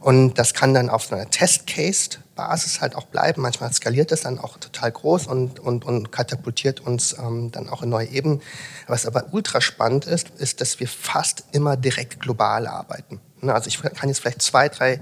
[0.00, 3.40] Und das kann dann auf so einer Test-Case-Basis halt auch bleiben.
[3.40, 7.82] Manchmal skaliert das dann auch total groß und, und, und katapultiert uns ähm, dann auch
[7.82, 8.42] in neue Ebenen.
[8.86, 13.20] Was aber ultra spannend ist, ist, dass wir fast immer direkt global arbeiten.
[13.40, 13.54] Ne?
[13.54, 15.00] Also ich kann jetzt vielleicht zwei, drei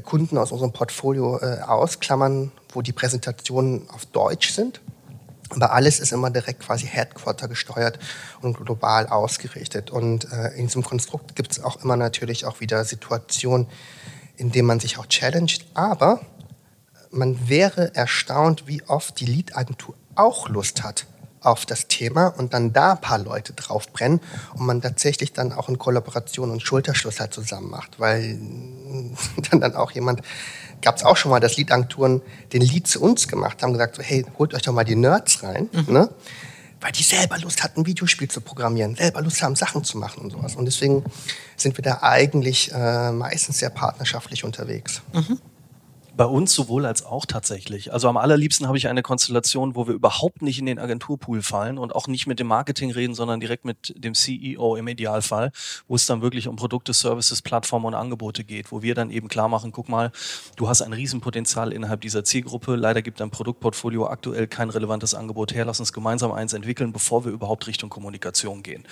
[0.00, 4.80] Kunden aus unserem Portfolio äh, ausklammern, wo die Präsentationen auf Deutsch sind.
[5.50, 7.98] Aber alles ist immer direkt quasi Headquarter gesteuert
[8.40, 9.90] und global ausgerichtet.
[9.90, 13.68] Und äh, in diesem Konstrukt gibt es auch immer natürlich auch wieder Situationen,
[14.36, 15.66] in denen man sich auch challenged.
[15.74, 16.20] Aber
[17.10, 21.06] man wäre erstaunt, wie oft die Lead-Agentur auch Lust hat
[21.44, 24.20] auf das Thema und dann da ein paar Leute draufbrennen
[24.54, 28.38] und man tatsächlich dann auch in Kollaboration und Schulterschluss halt zusammen macht, weil
[29.50, 30.22] dann, dann auch jemand,
[30.82, 34.02] gab es auch schon mal, dass Liedagenturen den Lied zu uns gemacht haben, gesagt so,
[34.02, 35.92] hey, holt euch doch mal die Nerds rein, mhm.
[35.92, 36.10] ne?
[36.80, 40.22] weil die selber Lust hatten, ein Videospiel zu programmieren, selber Lust haben, Sachen zu machen
[40.22, 40.54] und sowas.
[40.54, 41.02] Und deswegen
[41.56, 45.00] sind wir da eigentlich äh, meistens sehr partnerschaftlich unterwegs.
[45.14, 45.40] Mhm.
[46.16, 47.92] Bei uns sowohl als auch tatsächlich.
[47.92, 51.76] Also am allerliebsten habe ich eine Konstellation, wo wir überhaupt nicht in den Agenturpool fallen
[51.76, 55.50] und auch nicht mit dem Marketing reden, sondern direkt mit dem CEO im Idealfall,
[55.88, 59.26] wo es dann wirklich um Produkte, Services, Plattformen und Angebote geht, wo wir dann eben
[59.26, 60.12] klar machen, guck mal,
[60.54, 62.76] du hast ein Riesenpotenzial innerhalb dieser Zielgruppe.
[62.76, 65.64] Leider gibt dein Produktportfolio aktuell kein relevantes Angebot her.
[65.64, 68.84] Lass uns gemeinsam eins entwickeln, bevor wir überhaupt Richtung Kommunikation gehen.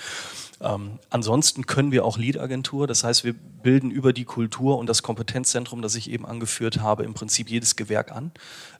[0.61, 5.03] Ähm, ansonsten können wir auch Lead-Agentur, das heißt, wir bilden über die Kultur und das
[5.03, 8.31] Kompetenzzentrum, das ich eben angeführt habe, im Prinzip jedes Gewerk an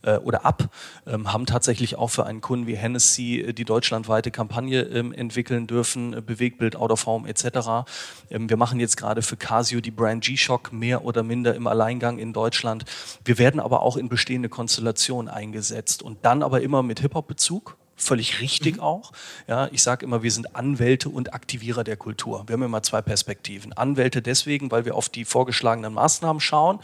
[0.03, 0.69] äh, oder ab,
[1.07, 5.67] ähm, haben tatsächlich auch für einen Kunden wie Hennessy äh, die deutschlandweite Kampagne ähm, entwickeln
[5.67, 7.85] dürfen, äh, Bewegtbild, Out of Home etc.
[8.29, 12.19] Ähm, wir machen jetzt gerade für Casio die Brand G-Shock mehr oder minder im Alleingang
[12.19, 12.85] in Deutschland.
[13.25, 18.41] Wir werden aber auch in bestehende Konstellationen eingesetzt und dann aber immer mit Hip-Hop-Bezug völlig
[18.41, 18.81] richtig mhm.
[18.81, 19.11] auch.
[19.47, 22.43] Ja, ich sage immer, wir sind Anwälte und Aktivierer der Kultur.
[22.47, 23.73] Wir haben immer zwei Perspektiven.
[23.73, 26.79] Anwälte deswegen, weil wir auf die vorgeschlagenen Maßnahmen schauen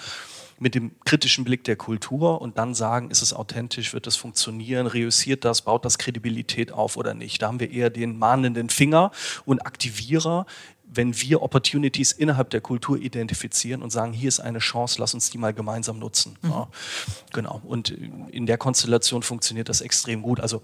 [0.59, 4.87] mit dem kritischen Blick der Kultur und dann sagen, ist es authentisch, wird es funktionieren,
[4.87, 7.41] reüssiert das, baut das Kredibilität auf oder nicht.
[7.41, 9.11] Da haben wir eher den mahnenden Finger
[9.45, 10.45] und Aktivierer,
[10.91, 15.29] wenn wir Opportunities innerhalb der Kultur identifizieren und sagen, hier ist eine Chance, lass uns
[15.29, 16.37] die mal gemeinsam nutzen.
[16.41, 16.49] Mhm.
[16.49, 16.67] Ja,
[17.31, 17.61] genau.
[17.63, 17.89] Und
[18.31, 20.39] in der Konstellation funktioniert das extrem gut.
[20.39, 20.61] Also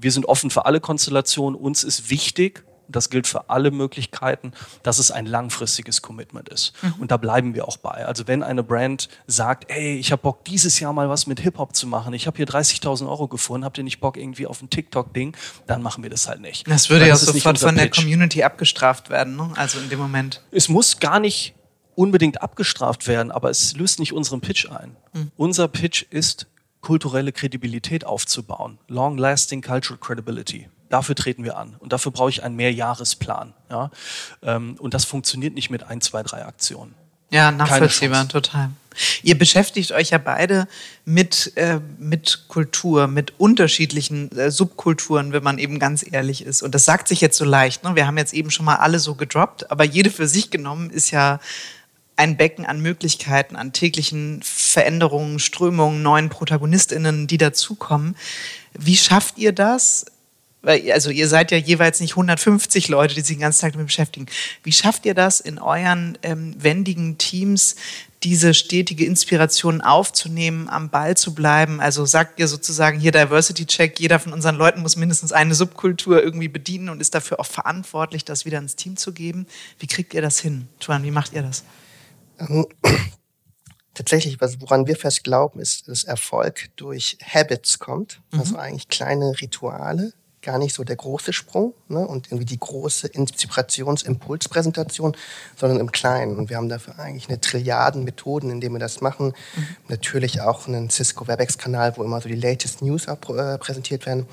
[0.00, 1.58] wir sind offen für alle Konstellationen.
[1.58, 6.72] Uns ist wichtig, das gilt für alle Möglichkeiten, dass es ein langfristiges Commitment ist.
[6.82, 6.94] Mhm.
[7.00, 8.06] Und da bleiben wir auch bei.
[8.06, 11.74] Also wenn eine Brand sagt, ey, ich habe Bock dieses Jahr mal was mit Hip-Hop
[11.74, 14.70] zu machen, ich habe hier 30.000 Euro gefunden, habt ihr nicht Bock irgendwie auf ein
[14.70, 16.68] TikTok-Ding, dann machen wir das halt nicht.
[16.68, 19.52] Das würde ja sofort von der Community abgestraft werden, ne?
[19.56, 20.42] also in dem Moment.
[20.50, 21.54] Es muss gar nicht
[21.94, 24.96] unbedingt abgestraft werden, aber es löst nicht unseren Pitch ein.
[25.12, 25.32] Mhm.
[25.36, 26.46] Unser Pitch ist,
[26.80, 28.78] kulturelle Kredibilität aufzubauen.
[28.88, 30.68] Long-lasting cultural credibility.
[30.88, 31.76] Dafür treten wir an.
[31.78, 33.54] Und dafür brauche ich einen Mehrjahresplan.
[33.70, 33.90] Ja?
[34.42, 36.94] Ähm, und das funktioniert nicht mit ein, zwei, drei Aktionen.
[37.30, 38.70] Ja, nachvollziehbar, total.
[39.22, 40.66] Ihr beschäftigt euch ja beide
[41.04, 46.62] mit, äh, mit Kultur, mit unterschiedlichen äh, Subkulturen, wenn man eben ganz ehrlich ist.
[46.62, 47.84] Und das sagt sich jetzt so leicht.
[47.84, 47.94] Ne?
[47.94, 51.10] Wir haben jetzt eben schon mal alle so gedroppt, aber jede für sich genommen ist
[51.10, 51.38] ja
[52.16, 58.16] ein Becken an Möglichkeiten, an täglichen Veränderungen, Strömungen, neuen ProtagonistInnen, die dazukommen.
[58.76, 60.06] Wie schafft ihr das?
[60.60, 63.86] Weil, also ihr seid ja jeweils nicht 150 Leute, die sich den ganzen Tag damit
[63.86, 64.26] beschäftigen.
[64.64, 67.76] Wie schafft ihr das in euren ähm, wendigen Teams,
[68.24, 71.80] diese stetige Inspiration aufzunehmen, am Ball zu bleiben?
[71.80, 76.22] Also sagt ihr sozusagen hier Diversity Check, jeder von unseren Leuten muss mindestens eine Subkultur
[76.22, 79.46] irgendwie bedienen und ist dafür auch verantwortlich, das wieder ins Team zu geben.
[79.78, 80.66] Wie kriegt ihr das hin?
[80.80, 81.62] Tuan, wie macht ihr das?
[82.40, 82.66] Ähm,
[83.94, 88.40] tatsächlich, woran wir fest glauben, ist, dass Erfolg durch Habits kommt, also mhm.
[88.40, 90.12] also eigentlich kleine Rituale,
[90.48, 95.14] gar nicht so der große Sprung ne, und irgendwie die große Inspirationsimpulspräsentation,
[95.56, 96.38] sondern im Kleinen.
[96.38, 99.34] Und wir haben dafür eigentlich eine Trilliarden Methoden, in denen wir das machen.
[99.54, 99.66] Mhm.
[99.88, 104.26] Natürlich auch einen Cisco WebEx-Kanal, wo immer so die latest News äh, präsentiert werden.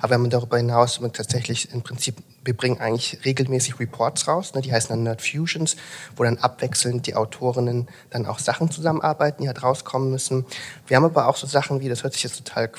[0.00, 4.60] Aber wir haben darüber hinaus tatsächlich im Prinzip, wir bringen eigentlich regelmäßig Reports raus, ne,
[4.60, 5.76] die heißen dann Nerd Fusions,
[6.16, 10.44] wo dann abwechselnd die Autorinnen dann auch Sachen zusammenarbeiten, die halt rauskommen müssen.
[10.86, 12.70] Wir haben aber auch so Sachen wie, das hört sich jetzt total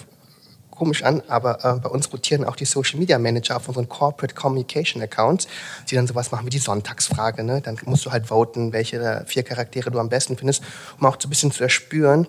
[0.75, 4.33] komisch an, aber äh, bei uns rotieren auch die Social Media Manager auf unseren Corporate
[4.33, 5.47] Communication Accounts,
[5.89, 7.43] die dann sowas machen wie die Sonntagsfrage.
[7.43, 7.61] Ne?
[7.61, 10.63] Dann musst du halt voten, welche vier Charaktere du am besten findest,
[10.99, 12.27] um auch so ein bisschen zu erspüren,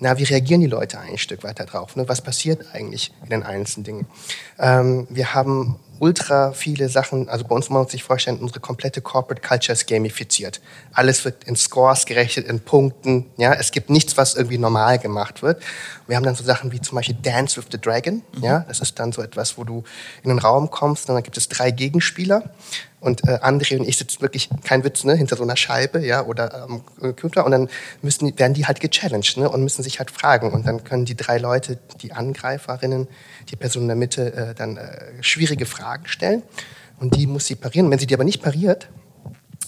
[0.00, 1.96] na, wie reagieren die Leute ein Stück weiter drauf?
[1.96, 2.08] Ne?
[2.08, 4.06] Was passiert eigentlich in den einzelnen Dingen?
[4.58, 9.00] Ähm, wir haben ultra viele Sachen, also bei uns muss man sich vorstellen, unsere komplette
[9.00, 10.60] Corporate Culture ist gamifiziert.
[10.92, 13.26] Alles wird in Scores gerechnet, in Punkten.
[13.36, 15.62] Ja, es gibt nichts, was irgendwie normal gemacht wird.
[16.06, 18.22] Wir haben dann so Sachen wie zum Beispiel Dance with the Dragon.
[18.36, 18.44] Mhm.
[18.44, 19.84] Ja, das ist dann so etwas, wo du
[20.22, 22.44] in einen Raum kommst und dann gibt es drei Gegenspieler
[23.00, 26.24] und äh, André und ich sitzen wirklich, kein Witz, ne, hinter so einer Scheibe, ja,
[26.24, 27.68] oder am ähm, Computer und dann
[28.02, 31.16] müssen, werden die halt gechallenged, ne, und müssen sich halt fragen und dann können die
[31.16, 33.08] drei Leute, die Angreiferinnen,
[33.50, 36.42] die Person in der Mitte, äh, dann äh, schwierige Fragen stellen
[37.00, 37.90] und die muss sie parieren.
[37.90, 38.88] Wenn sie die aber nicht pariert,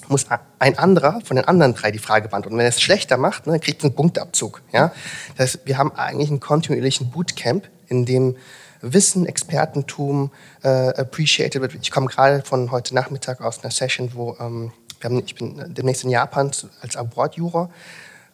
[0.09, 0.27] muss
[0.59, 2.55] ein anderer von den anderen drei die Frage beantworten.
[2.55, 4.61] Und wenn er es schlechter macht, ne, kriegt es einen Punktabzug.
[4.73, 4.93] Ja?
[5.37, 8.37] Das heißt, wir haben eigentlich einen kontinuierlichen Bootcamp, in dem
[8.83, 10.31] Wissen, Expertentum
[10.63, 11.75] äh, appreciated wird.
[11.81, 16.05] Ich komme gerade von heute Nachmittag aus einer Session, wo ähm, haben, ich bin demnächst
[16.05, 16.51] in Japan
[16.83, 17.71] als Award-Juror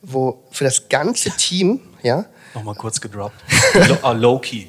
[0.03, 2.25] wo für das ganze Team, ja.
[2.55, 3.37] Nochmal kurz gedroppt.
[4.15, 4.67] Low key.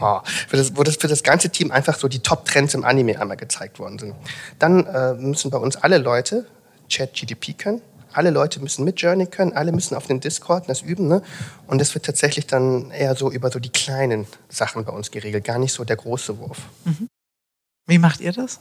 [0.00, 3.20] oh, für das, wo das für das ganze Team einfach so die Top-Trends im Anime
[3.20, 4.14] einmal gezeigt worden sind.
[4.58, 6.46] Dann äh, müssen bei uns alle Leute
[6.88, 7.82] Chat-GDP können.
[8.14, 11.08] Alle Leute müssen mit Journey können, alle müssen auf den Discord das üben.
[11.08, 11.22] Ne?
[11.66, 15.44] Und das wird tatsächlich dann eher so über so die kleinen Sachen bei uns geregelt,
[15.44, 16.58] gar nicht so der große Wurf.
[16.84, 17.08] Mhm.
[17.86, 18.60] Wie macht ihr das?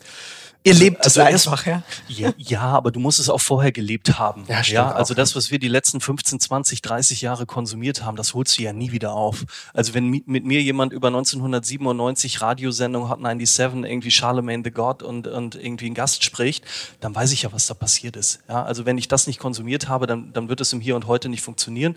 [0.65, 1.83] Ihr lebt also es einfach, ja?
[2.07, 2.33] ja?
[2.37, 4.45] Ja, aber du musst es auch vorher gelebt haben.
[4.47, 5.17] Ja, stimmt ja also auch.
[5.17, 8.71] das, was wir die letzten 15, 20, 30 Jahre konsumiert haben, das holst du ja
[8.71, 9.43] nie wieder auf.
[9.73, 15.27] Also wenn mit mir jemand über 1997 Radiosendung Hot 97 irgendwie Charlemagne the God und,
[15.27, 16.63] und irgendwie ein Gast spricht,
[17.01, 18.39] dann weiß ich ja, was da passiert ist.
[18.47, 21.07] Ja, also wenn ich das nicht konsumiert habe, dann, dann wird es im Hier und
[21.07, 21.95] Heute nicht funktionieren.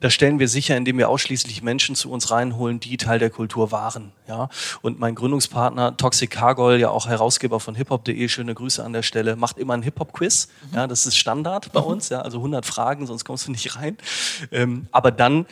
[0.00, 3.72] Das stellen wir sicher, indem wir ausschließlich Menschen zu uns reinholen, die Teil der Kultur
[3.72, 4.12] waren.
[4.28, 4.48] Ja,
[4.82, 8.92] und mein Gründungspartner Toxic Cargol, ja auch Herausgeber von Hip Hop hiphop.de, schöne Grüße an
[8.92, 10.48] der Stelle, macht immer ein Hip-Hop-Quiz.
[10.70, 10.76] Mhm.
[10.76, 13.96] Ja, das ist Standard bei uns, ja, also 100 Fragen, sonst kommst du nicht rein.
[14.50, 15.46] Ähm, aber dann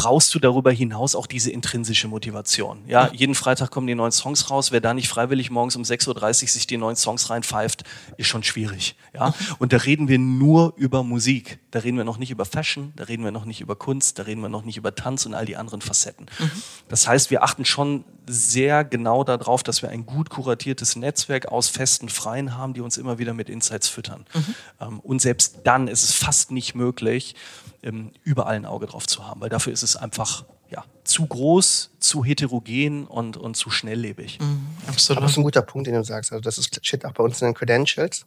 [0.00, 2.78] brauchst du darüber hinaus auch diese intrinsische Motivation.
[2.86, 4.72] Ja, jeden Freitag kommen die neuen Songs raus.
[4.72, 6.08] Wer da nicht freiwillig morgens um 6.30
[6.42, 7.84] Uhr sich die neuen Songs reinpfeift,
[8.16, 8.96] ist schon schwierig.
[9.12, 11.58] Ja, und da reden wir nur über Musik.
[11.70, 14.22] Da reden wir noch nicht über Fashion, da reden wir noch nicht über Kunst, da
[14.22, 16.26] reden wir noch nicht über Tanz und all die anderen Facetten.
[16.38, 16.50] Mhm.
[16.88, 21.68] Das heißt, wir achten schon sehr genau darauf, dass wir ein gut kuratiertes Netzwerk aus
[21.68, 24.24] festen Freien haben, die uns immer wieder mit Insights füttern.
[24.32, 24.54] Mhm.
[24.80, 27.34] Ähm, und selbst dann ist es fast nicht möglich,
[27.82, 31.90] ähm, überall ein Auge drauf zu haben, weil dafür ist es einfach ja, zu groß,
[31.98, 34.38] zu heterogen und, und zu schnelllebig.
[34.38, 35.18] Mhm, absolut.
[35.18, 36.32] Aber das ist ein guter Punkt, den du sagst.
[36.32, 38.26] Also das ist shit auch bei uns in den Credentials.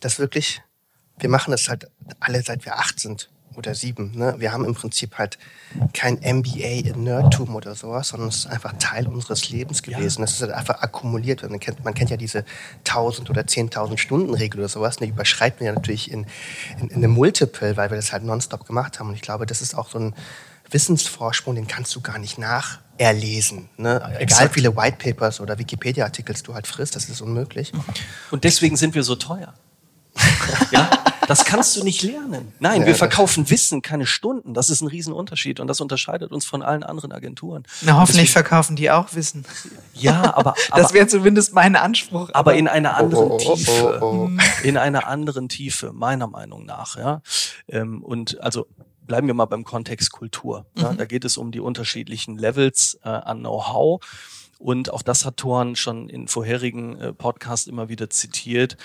[0.00, 0.60] Das wirklich,
[1.18, 4.12] wir machen das halt alle seit wir acht sind oder sieben.
[4.14, 4.34] Ne?
[4.38, 5.38] Wir haben im Prinzip halt
[5.92, 10.20] kein MBA in Nerdtum oder sowas, sondern es ist einfach Teil unseres Lebens gewesen.
[10.20, 10.26] Ja.
[10.26, 11.48] Das ist halt einfach akkumuliert.
[11.48, 12.44] Man kennt, man kennt ja diese
[12.86, 14.96] 1000 oder 10.000 Stunden Regel oder sowas.
[14.96, 16.26] Die überschreiten wir ja natürlich in,
[16.80, 19.08] in, in eine Multiple, weil wir das halt nonstop gemacht haben.
[19.08, 20.14] Und ich glaube, das ist auch so ein
[20.70, 23.68] Wissensvorsprung, den kannst du gar nicht nacherlesen.
[23.76, 24.02] Ne?
[24.18, 27.72] Egal wie viele White Papers oder Wikipedia-Artikel du halt frisst, das ist unmöglich.
[28.30, 29.54] Und deswegen sind wir so teuer.
[30.70, 30.90] Ja?
[31.26, 32.52] Das kannst du nicht lernen.
[32.60, 34.54] Nein, ja, wir verkaufen Wissen, keine Stunden.
[34.54, 37.64] Das ist ein Riesenunterschied und das unterscheidet uns von allen anderen Agenturen.
[37.82, 39.44] Na, hoffentlich Deswegen, verkaufen die auch Wissen.
[39.94, 42.28] Ja, aber, aber das wäre zumindest mein Anspruch.
[42.30, 44.30] Aber, aber in einer anderen oh, oh, oh, Tiefe, oh, oh.
[44.62, 46.96] in einer anderen Tiefe, meiner Meinung nach.
[46.96, 47.22] Ja,
[47.68, 48.66] ähm, und also
[49.06, 50.66] bleiben wir mal beim Kontext Kultur.
[50.76, 50.92] Ja?
[50.92, 50.96] Mhm.
[50.96, 54.02] Da geht es um die unterschiedlichen Levels äh, an Know-how.
[54.58, 58.76] Und auch das hat Thorn schon in vorherigen äh, Podcasts immer wieder zitiert.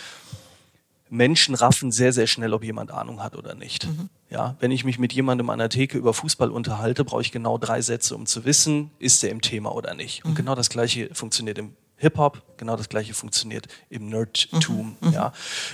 [1.09, 3.87] Menschen raffen sehr, sehr schnell, ob jemand Ahnung hat oder nicht.
[3.87, 4.09] Mhm.
[4.29, 7.57] Ja, wenn ich mich mit jemandem an der Theke über Fußball unterhalte, brauche ich genau
[7.57, 10.23] drei Sätze, um zu wissen, ist er im Thema oder nicht.
[10.23, 10.35] Und mhm.
[10.35, 14.95] genau das Gleiche funktioniert im Hip-Hop, genau das gleiche funktioniert im Nerdtum.
[15.01, 15.11] Mhm.
[15.11, 15.33] Ja.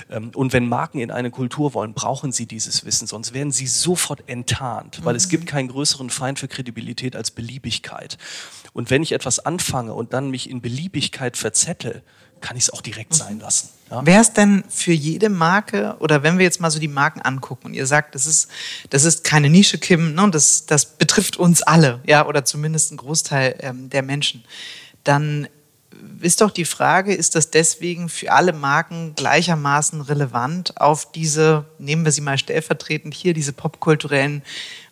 [0.10, 3.67] Ähm, und wenn Marken in eine Kultur wollen, brauchen sie dieses Wissen, sonst werden sie
[3.67, 5.50] sofort enttarnt, weil es gibt mhm.
[5.50, 8.17] keinen größeren Feind für Kredibilität als Beliebigkeit.
[8.74, 12.02] Und wenn ich etwas anfange und dann mich in Beliebigkeit verzettel,
[12.41, 13.17] kann ich es auch direkt mhm.
[13.17, 13.69] sein lassen.
[13.89, 14.06] Ja?
[14.06, 17.67] Wäre es denn für jede Marke, oder wenn wir jetzt mal so die Marken angucken
[17.67, 18.48] und ihr sagt, das ist,
[18.89, 22.98] das ist keine Nische, Kim, ne, das, das betrifft uns alle, ja, oder zumindest einen
[22.98, 24.43] Großteil ähm, der Menschen,
[25.04, 25.48] dann
[26.21, 32.06] ist doch die Frage, ist das deswegen für alle Marken gleichermaßen relevant, auf diese, nehmen
[32.06, 34.43] wir sie mal stellvertretend hier, diese popkulturellen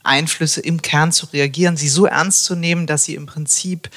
[0.04, 3.90] Einflüsse im Kern zu reagieren, sie so ernst zu nehmen, dass sie im Prinzip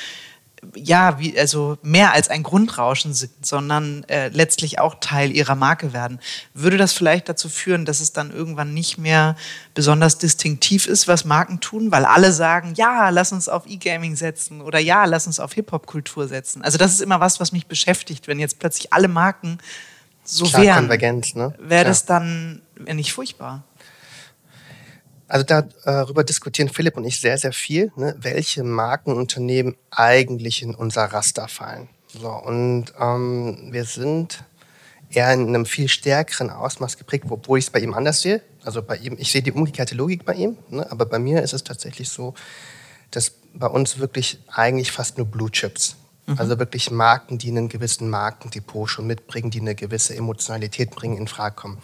[0.75, 5.93] ja, wie, also mehr als ein Grundrauschen sind, sondern äh, letztlich auch Teil ihrer Marke
[5.93, 6.21] werden.
[6.55, 9.37] Würde das vielleicht dazu führen, dass es dann irgendwann nicht mehr
[9.75, 14.61] besonders distinktiv ist, was Marken tun, weil alle sagen, ja, lass uns auf E-Gaming setzen
[14.61, 16.63] oder ja, lass uns auf Hip-Hop-Kultur setzen.
[16.63, 19.59] Also das ist immer was, was mich beschäftigt, wenn jetzt plötzlich alle Marken
[20.25, 20.79] so Klar, wären.
[20.79, 21.55] Konvergenz, ne?
[21.59, 23.65] Wäre das dann nicht furchtbar?
[25.29, 31.05] Also darüber diskutieren Philipp und ich sehr, sehr viel, ne, welche Markenunternehmen eigentlich in unser
[31.05, 31.89] Raster fallen.
[32.09, 34.45] So, und ähm, wir sind
[35.11, 38.41] eher in einem viel stärkeren Ausmaß geprägt, obwohl ich es bei ihm anders sehe.
[38.65, 41.53] Also bei ihm, ich sehe die umgekehrte Logik bei ihm, ne, aber bei mir ist
[41.53, 42.35] es tatsächlich so,
[43.11, 46.39] dass bei uns wirklich eigentlich fast nur Blue Chips mhm.
[46.39, 51.29] also wirklich Marken, die einen gewissen Markendepot schon mitbringen, die eine gewisse Emotionalität bringen, in
[51.29, 51.79] Frage kommen.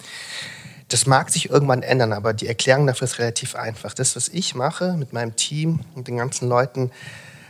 [0.92, 3.94] Das mag sich irgendwann ändern, aber die Erklärung dafür ist relativ einfach.
[3.94, 6.90] Das, was ich mache mit meinem Team und den ganzen Leuten,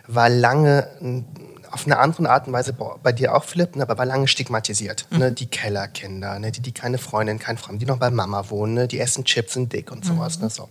[0.07, 0.87] war lange
[1.73, 5.07] auf eine andere Art und Weise bei dir auch, Philipp, ne, aber war lange stigmatisiert.
[5.11, 5.19] Mhm.
[5.19, 8.75] Ne, die Kellerkinder, ne, die, die keine Freundin, kein Freund, die noch bei Mama wohnen,
[8.75, 10.39] ne, die essen Chips und dick und sowas.
[10.39, 10.45] Mhm.
[10.45, 10.69] Ne, so.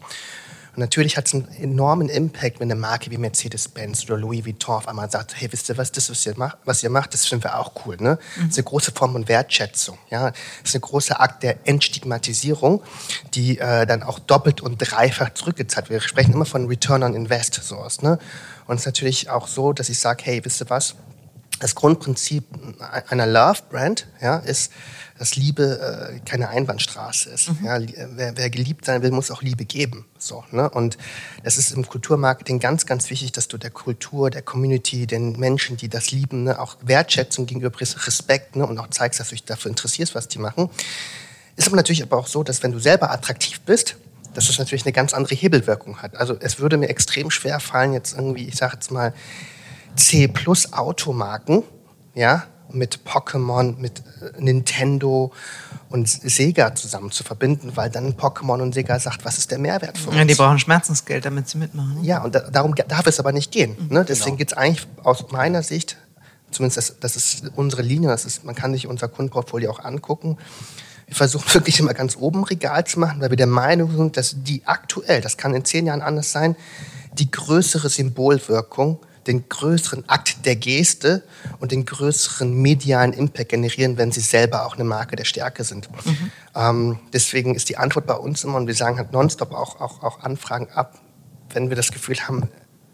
[0.75, 4.75] Und natürlich hat es einen enormen Impact, wenn eine Marke wie Mercedes-Benz oder Louis Vuitton
[4.75, 7.25] auf einmal sagt, hey, wisst ihr was, das, was ihr macht, was ihr macht das
[7.25, 7.97] finden wir auch cool.
[7.99, 8.17] Ne?
[8.37, 8.41] Mhm.
[8.41, 9.97] Das ist eine große Form von Wertschätzung.
[10.09, 10.31] Ja?
[10.31, 12.81] Das ist ein großer Akt der Entstigmatisierung,
[13.33, 16.01] die äh, dann auch doppelt und dreifach zurückgezahlt wird.
[16.03, 17.55] Wir sprechen immer von Return on Invest.
[17.61, 18.17] Sowas, ne?
[18.67, 20.95] Und es ist natürlich auch so, dass ich sage, hey, wisst ihr was,
[21.61, 22.43] das Grundprinzip
[23.09, 24.71] einer Love-Brand ja, ist,
[25.19, 27.49] dass Liebe äh, keine Einbahnstraße ist.
[27.49, 27.65] Mhm.
[27.65, 27.79] Ja,
[28.15, 30.05] wer, wer, geliebt sein will, muss auch Liebe geben.
[30.17, 30.67] So, ne?
[30.67, 30.97] Und
[31.43, 35.77] es ist im Kulturmarketing ganz, ganz wichtig, dass du der Kultur, der Community, den Menschen,
[35.77, 39.43] die das lieben, ne, auch Wertschätzung gegenüber Respekt ne, und auch zeigst, dass du dich
[39.43, 40.71] dafür interessierst, was die machen.
[41.55, 43.97] Ist aber natürlich aber auch so, dass wenn du selber attraktiv bist,
[44.33, 46.15] dass das natürlich eine ganz andere Hebelwirkung hat.
[46.15, 49.13] Also es würde mir extrem schwer fallen, jetzt irgendwie, ich sage jetzt mal,
[49.95, 51.63] C-Plus-Automarken,
[52.13, 55.31] ja, mit Pokémon, mit äh, Nintendo
[55.89, 59.97] und Sega zusammen zu verbinden, weil dann Pokémon und Sega sagt, was ist der Mehrwert
[59.97, 60.17] für uns?
[60.17, 62.01] Ja, die brauchen Schmerzensgeld, damit sie mitmachen.
[62.01, 62.07] Ne?
[62.07, 63.75] Ja, und da, darum darf es aber nicht gehen.
[63.77, 64.05] Mhm, ne?
[64.05, 64.37] Deswegen genau.
[64.37, 65.97] geht es eigentlich aus meiner Sicht,
[66.51, 70.37] zumindest das, das ist unsere Linie, das ist, man kann sich unser Kundenportfolio auch angucken.
[71.07, 74.35] Wir versuchen wirklich immer ganz oben Regal zu machen, weil wir der Meinung sind, dass
[74.37, 76.55] die aktuell, das kann in zehn Jahren anders sein,
[77.13, 81.23] die größere Symbolwirkung den größeren Akt der Geste
[81.59, 85.89] und den größeren medialen Impact generieren, wenn sie selber auch eine Marke der Stärke sind.
[86.05, 86.31] Mhm.
[86.55, 90.03] Ähm, deswegen ist die Antwort bei uns immer, und wir sagen halt nonstop auch, auch,
[90.03, 90.99] auch Anfragen ab,
[91.53, 92.49] wenn wir das Gefühl haben,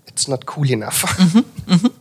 [0.07, 1.05] it's not cool enough.
[1.19, 1.45] Mhm.
[1.65, 1.91] Mhm.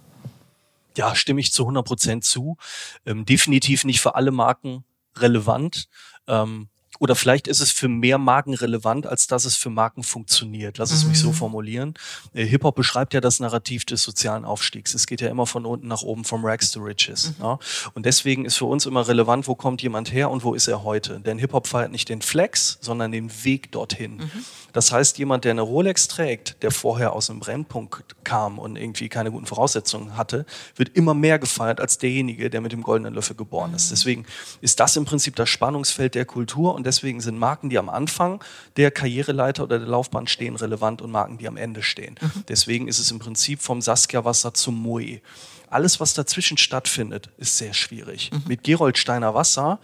[0.96, 2.56] Ja, stimme ich zu 100 Prozent zu.
[3.04, 4.84] Ähm, definitiv nicht für alle Marken
[5.16, 5.88] relevant.
[6.26, 10.78] Ähm, oder vielleicht ist es für mehr Marken relevant, als dass es für Marken funktioniert.
[10.78, 11.10] Lass es mhm.
[11.10, 11.34] mich so mhm.
[11.34, 11.94] formulieren.
[12.32, 14.94] Äh, Hip-Hop beschreibt ja das Narrativ des sozialen Aufstiegs.
[14.94, 17.34] Es geht ja immer von unten nach oben, from rags to riches.
[17.38, 17.44] Mhm.
[17.44, 17.58] Ja?
[17.94, 20.84] Und deswegen ist für uns immer relevant, wo kommt jemand her und wo ist er
[20.84, 21.20] heute.
[21.20, 24.16] Denn Hip-Hop feiert nicht den Flex, sondern den Weg dorthin.
[24.16, 24.44] Mhm.
[24.72, 29.08] Das heißt, jemand, der eine Rolex trägt, der vorher aus einem Brennpunkt kam und irgendwie
[29.08, 30.44] keine guten Voraussetzungen hatte,
[30.76, 33.86] wird immer mehr gefeiert als derjenige, der mit dem goldenen Löffel geboren ist.
[33.86, 33.94] Mhm.
[33.94, 34.26] Deswegen
[34.60, 38.42] ist das im Prinzip das Spannungsfeld der Kultur und deswegen sind Marken, die am Anfang
[38.76, 42.16] der Karriereleiter oder der Laufbahn stehen, relevant und Marken, die am Ende stehen.
[42.20, 42.44] Mhm.
[42.48, 45.20] Deswegen ist es im Prinzip vom Saskia-Wasser zum Moe.
[45.68, 48.30] Alles, was dazwischen stattfindet, ist sehr schwierig.
[48.32, 48.42] Mhm.
[48.46, 49.80] Mit Geroldsteiner Wasser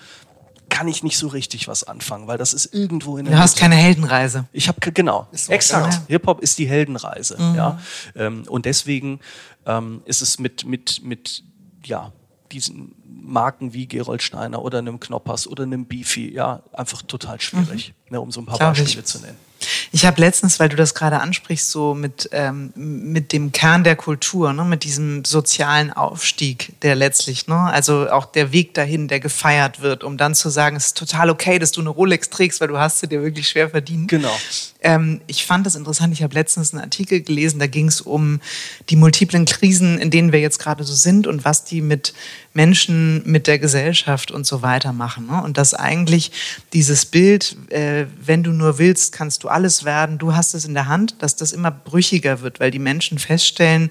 [0.72, 3.34] kann ich nicht so richtig was anfangen, weil das ist irgendwo in der.
[3.34, 4.46] Du hast keine Heldenreise.
[4.52, 5.92] Ich habe genau, so, exakt.
[5.92, 6.02] Ja.
[6.08, 7.54] Hip Hop ist die Heldenreise, mhm.
[7.54, 7.78] ja.
[8.16, 9.20] Ähm, und deswegen
[9.66, 11.44] ähm, ist es mit mit mit
[11.84, 12.12] ja
[12.52, 17.94] diesen Marken wie Gerold Steiner oder einem Knoppers oder einem Beefy, ja, einfach total schwierig,
[18.06, 18.12] mhm.
[18.14, 19.06] ne, um so ein paar Glaub Beispiele ich.
[19.06, 19.36] zu nennen.
[19.92, 23.96] Ich habe letztens, weil du das gerade ansprichst, so mit, ähm, mit dem Kern der
[23.96, 29.20] Kultur, ne, mit diesem sozialen Aufstieg, der letztlich, ne, also auch der Weg dahin, der
[29.20, 32.60] gefeiert wird, um dann zu sagen, es ist total okay, dass du eine Rolex trägst,
[32.60, 34.08] weil du hast sie dir wirklich schwer verdient.
[34.08, 34.36] Genau.
[34.83, 36.12] Ähm, ich fand das interessant.
[36.12, 38.40] Ich habe letztens einen Artikel gelesen, da ging es um
[38.90, 42.14] die multiplen Krisen, in denen wir jetzt gerade so sind und was die mit
[42.55, 45.27] Menschen, mit der Gesellschaft und so weiter machen.
[45.27, 45.42] Ne?
[45.42, 46.33] Und dass eigentlich
[46.73, 50.75] dieses Bild, äh, wenn du nur willst, kannst du alles werden, du hast es in
[50.75, 53.90] der Hand, dass das immer brüchiger wird, weil die Menschen feststellen,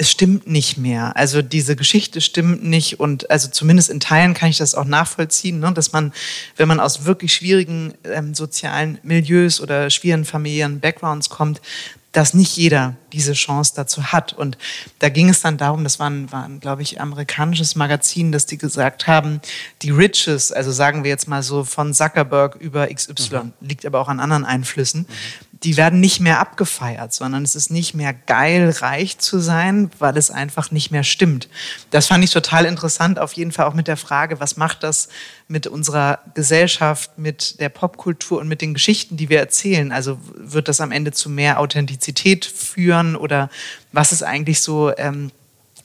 [0.00, 1.14] es stimmt nicht mehr.
[1.14, 5.60] Also diese Geschichte stimmt nicht und also zumindest in Teilen kann ich das auch nachvollziehen,
[5.60, 6.14] ne, dass man,
[6.56, 11.60] wenn man aus wirklich schwierigen ähm, sozialen Milieus oder schwierigen familiären Backgrounds kommt,
[12.12, 14.32] dass nicht jeder diese Chance dazu hat.
[14.32, 14.56] Und
[15.00, 18.46] da ging es dann darum, das war ein, war ein glaube ich, amerikanisches Magazin, dass
[18.46, 19.42] die gesagt haben,
[19.82, 23.52] die Riches, also sagen wir jetzt mal so von Zuckerberg über XY, mhm.
[23.60, 27.70] liegt aber auch an anderen Einflüssen, mhm die werden nicht mehr abgefeiert, sondern es ist
[27.70, 31.48] nicht mehr geil, reich zu sein, weil es einfach nicht mehr stimmt.
[31.90, 35.08] Das fand ich total interessant, auf jeden Fall auch mit der Frage, was macht das
[35.48, 39.92] mit unserer Gesellschaft, mit der Popkultur und mit den Geschichten, die wir erzählen?
[39.92, 43.50] Also wird das am Ende zu mehr Authentizität führen oder
[43.92, 44.96] was ist eigentlich so...
[44.96, 45.30] Ähm,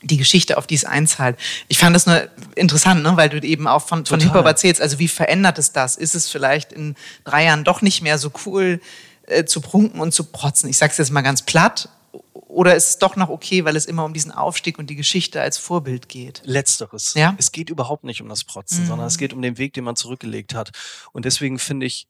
[0.02, 1.36] die Geschichte, auf die es einzahlt.
[1.68, 3.16] Ich fand das nur interessant, ne?
[3.16, 4.80] weil du eben auch von, von Hip-Hop erzählst.
[4.80, 5.96] Also wie verändert es das?
[5.96, 8.80] Ist es vielleicht in drei Jahren doch nicht mehr so cool,
[9.26, 10.68] äh, zu prunken und zu protzen.
[10.68, 11.88] Ich sage es jetzt mal ganz platt.
[12.32, 15.40] Oder ist es doch noch okay, weil es immer um diesen Aufstieg und die Geschichte
[15.40, 16.40] als Vorbild geht?
[16.44, 17.12] Letzteres.
[17.14, 17.34] Ja?
[17.38, 18.86] Es geht überhaupt nicht um das Protzen, mhm.
[18.86, 20.70] sondern es geht um den Weg, den man zurückgelegt hat.
[21.12, 22.06] Und deswegen finde ich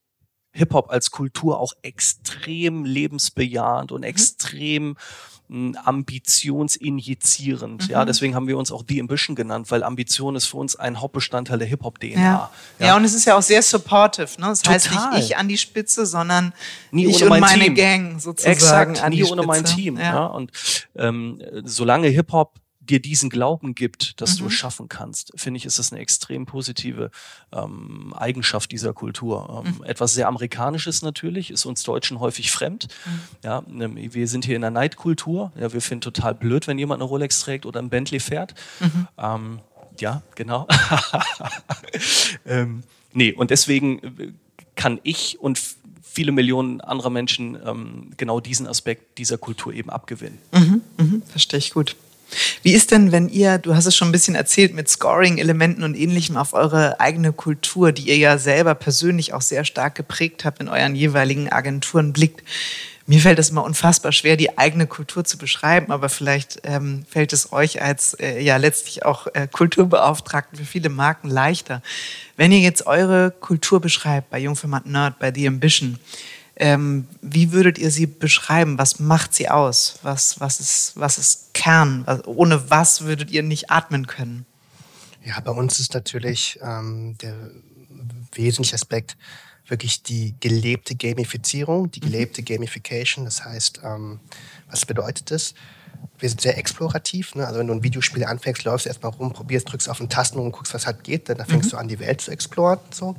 [0.52, 4.06] Hip-Hop als Kultur auch extrem lebensbejahend und mhm.
[4.06, 4.96] extrem
[5.48, 7.84] ambitionsinjizierend.
[7.84, 7.90] Mhm.
[7.90, 11.00] Ja, deswegen haben wir uns auch The Ambition genannt, weil Ambition ist für uns ein
[11.00, 12.20] Hauptbestandteil der Hip-Hop-DNA.
[12.20, 12.50] Ja.
[12.78, 12.86] Ja.
[12.86, 12.96] ja.
[12.96, 14.40] und es ist ja auch sehr supportive.
[14.40, 14.48] Ne?
[14.48, 14.74] Das Total.
[14.74, 16.52] heißt nicht ich an die Spitze, sondern
[16.90, 17.74] nie ich und mein meine Team.
[17.74, 19.98] Gang sozusagen Exakt, nie ohne mein Team.
[19.98, 20.02] Ja.
[20.02, 20.26] ja.
[20.26, 20.50] Und
[20.96, 22.54] ähm, solange Hip-Hop
[22.86, 24.38] dir diesen Glauben gibt, dass mhm.
[24.38, 27.10] du es schaffen kannst, finde ich, ist das eine extrem positive
[27.52, 29.64] ähm, Eigenschaft dieser Kultur.
[29.66, 29.84] Ähm, mhm.
[29.84, 32.88] Etwas sehr Amerikanisches natürlich, ist uns Deutschen häufig fremd.
[33.04, 33.20] Mhm.
[33.44, 35.52] Ja, ne, wir sind hier in der Neidkultur.
[35.58, 38.54] Ja, wir finden total blöd, wenn jemand eine Rolex trägt oder ein Bentley fährt.
[38.80, 39.08] Mhm.
[39.18, 39.60] Ähm,
[39.98, 40.66] ja, genau.
[42.46, 42.82] ähm,
[43.12, 44.32] nee, und deswegen äh,
[44.74, 45.60] kann ich und
[46.02, 50.38] viele Millionen anderer Menschen ähm, genau diesen Aspekt dieser Kultur eben abgewinnen.
[50.52, 51.94] Mhm, mhm, verstehe ich gut.
[52.62, 55.94] Wie ist denn, wenn ihr, du hast es schon ein bisschen erzählt, mit Scoring-Elementen und
[55.94, 60.60] ähnlichem auf eure eigene Kultur, die ihr ja selber persönlich auch sehr stark geprägt habt,
[60.60, 62.42] in euren jeweiligen Agenturen blickt?
[63.08, 67.32] Mir fällt es immer unfassbar schwer, die eigene Kultur zu beschreiben, aber vielleicht ähm, fällt
[67.32, 71.82] es euch als äh, ja letztlich auch äh, Kulturbeauftragten für viele Marken leichter.
[72.36, 76.00] Wenn ihr jetzt eure Kultur beschreibt bei Jungfirma Nerd, bei The Ambition,
[76.56, 78.78] ähm, wie würdet ihr sie beschreiben?
[78.78, 79.98] Was macht sie aus?
[80.02, 82.02] Was, was, ist, was ist Kern?
[82.06, 84.46] Was, ohne was würdet ihr nicht atmen können?
[85.24, 87.34] Ja, bei uns ist natürlich ähm, der
[88.32, 89.16] wesentliche Aspekt
[89.66, 92.04] wirklich die gelebte Gamifizierung, die mhm.
[92.04, 93.26] gelebte Gamification.
[93.26, 94.20] Das heißt, ähm,
[94.70, 95.52] was bedeutet das?
[96.18, 97.34] Wir sind sehr explorativ.
[97.34, 97.46] Ne?
[97.46, 100.38] Also wenn du ein Videospiel anfängst, läufst du erstmal rum, probierst, drückst auf den Tasten
[100.38, 101.28] und guckst, was halt geht.
[101.28, 101.70] Dann fängst mhm.
[101.70, 102.78] du an, die Welt zu exploren.
[102.92, 103.14] So.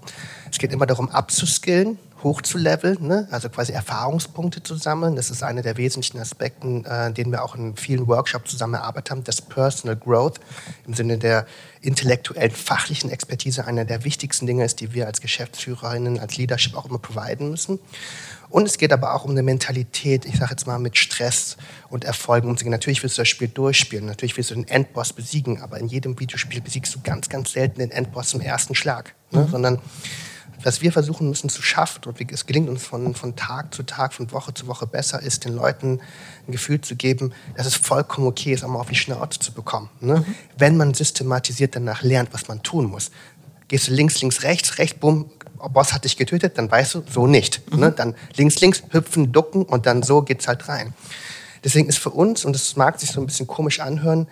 [0.50, 3.28] Es geht immer darum, abzuskillen hochzuleveln, ne?
[3.32, 5.16] also quasi Erfahrungspunkte zu sammeln.
[5.16, 9.12] Das ist einer der wesentlichen Aspekte, äh, den wir auch in vielen Workshops zusammen erarbeitet
[9.12, 9.24] haben.
[9.24, 10.40] Das Personal Growth
[10.88, 11.46] im Sinne der
[11.82, 16.86] intellektuellen, fachlichen Expertise einer der wichtigsten Dinge ist, die wir als Geschäftsführerinnen, als Leadership auch
[16.86, 17.80] immer providen müssen.
[18.50, 21.58] Und es geht aber auch um eine Mentalität, ich sage jetzt mal, mit Stress
[21.90, 22.72] und Erfolgen umzugehen.
[22.72, 26.18] Natürlich willst du das Spiel durchspielen, natürlich willst du den Endboss besiegen, aber in jedem
[26.20, 29.14] Videospiel besiegst du ganz, ganz selten den Endboss im ersten Schlag.
[29.32, 29.42] Ne?
[29.42, 29.50] Mhm.
[29.50, 29.82] Sondern
[30.64, 34.14] was wir versuchen müssen zu schaffen, und es gelingt uns von, von Tag zu Tag,
[34.14, 36.00] von Woche zu Woche besser, ist den Leuten
[36.48, 39.52] ein Gefühl zu geben, dass es vollkommen okay ist, auch mal auf die Schnauze zu
[39.54, 39.90] bekommen.
[40.00, 40.20] Ne?
[40.20, 40.36] Mhm.
[40.58, 43.12] Wenn man systematisiert danach lernt, was man tun muss.
[43.68, 45.30] Gehst du links, links, rechts, rechts, bumm,
[45.74, 47.62] Boss hat dich getötet, dann weißt du, so nicht.
[47.72, 47.76] Ne?
[47.76, 47.82] Mhm.
[47.82, 47.92] Ne?
[47.92, 50.94] Dann links, links, hüpfen, ducken und dann so geht's halt rein.
[51.64, 54.28] Deswegen ist für uns, und das mag sich so ein bisschen komisch anhören,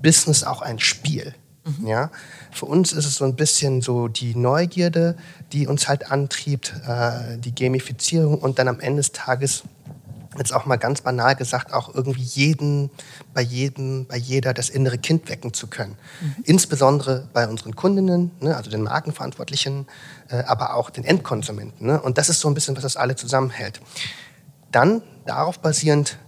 [0.00, 1.34] Business auch ein Spiel.
[1.78, 1.86] Mhm.
[1.86, 2.10] Ja?
[2.50, 5.16] Für uns ist es so ein bisschen so die Neugierde,
[5.52, 9.64] die uns halt antriebt, äh, die Gamifizierung und dann am Ende des Tages
[10.36, 12.90] jetzt auch mal ganz banal gesagt, auch irgendwie jeden,
[13.34, 15.96] bei jedem, bei jeder das innere Kind wecken zu können.
[16.20, 16.44] Mhm.
[16.44, 19.86] Insbesondere bei unseren Kundinnen, ne, also den Markenverantwortlichen,
[20.28, 21.86] äh, aber auch den Endkonsumenten.
[21.86, 22.00] Ne?
[22.00, 23.80] Und das ist so ein bisschen, was das alle zusammenhält.
[24.70, 26.18] Dann darauf basierend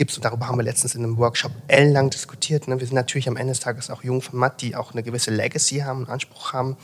[0.00, 2.66] gibt es, darüber haben wir letztens in einem Workshop ellenlang diskutiert.
[2.68, 2.80] Ne?
[2.80, 5.30] Wir sind natürlich am Ende des Tages auch jung von Matt, die auch eine gewisse
[5.30, 6.78] Legacy haben, einen Anspruch haben.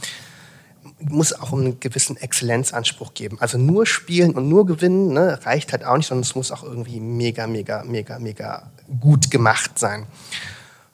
[1.00, 3.38] Muss auch einen gewissen Exzellenzanspruch geben.
[3.40, 6.62] Also nur spielen und nur gewinnen ne, reicht halt auch nicht, sondern es muss auch
[6.62, 10.06] irgendwie mega, mega, mega, mega gut gemacht sein.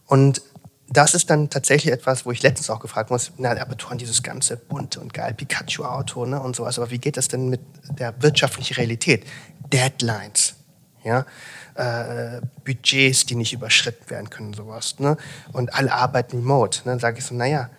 [0.06, 0.42] Und
[0.90, 4.22] das ist dann tatsächlich etwas, wo ich letztens auch gefragt muss, na, aber Toren, dieses
[4.22, 7.62] ganze bunte und geil Pikachu-Auto ne, und sowas, aber wie geht das denn mit
[7.98, 9.24] der wirtschaftlichen Realität?
[9.72, 10.54] Deadlines,
[11.02, 11.26] ja,
[11.74, 14.98] äh, Budgets, die nicht überschritten werden können, sowas.
[14.98, 15.16] Ne?
[15.52, 16.80] Und alle arbeiten remote.
[16.80, 16.92] Ne?
[16.92, 17.70] Dann sage ich so, naja,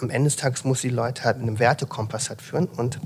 [0.00, 2.66] am Ende des Tages muss die Leute halt einen Wertekompass halt führen.
[2.66, 2.98] Und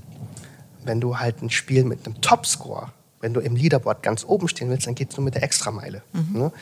[0.85, 2.89] wenn du halt ein Spiel mit einem Topscore,
[3.21, 6.03] wenn du im Leaderboard ganz oben stehen willst, dann geht es nur mit der Extrameile.
[6.13, 6.39] Mhm.
[6.39, 6.53] Ne?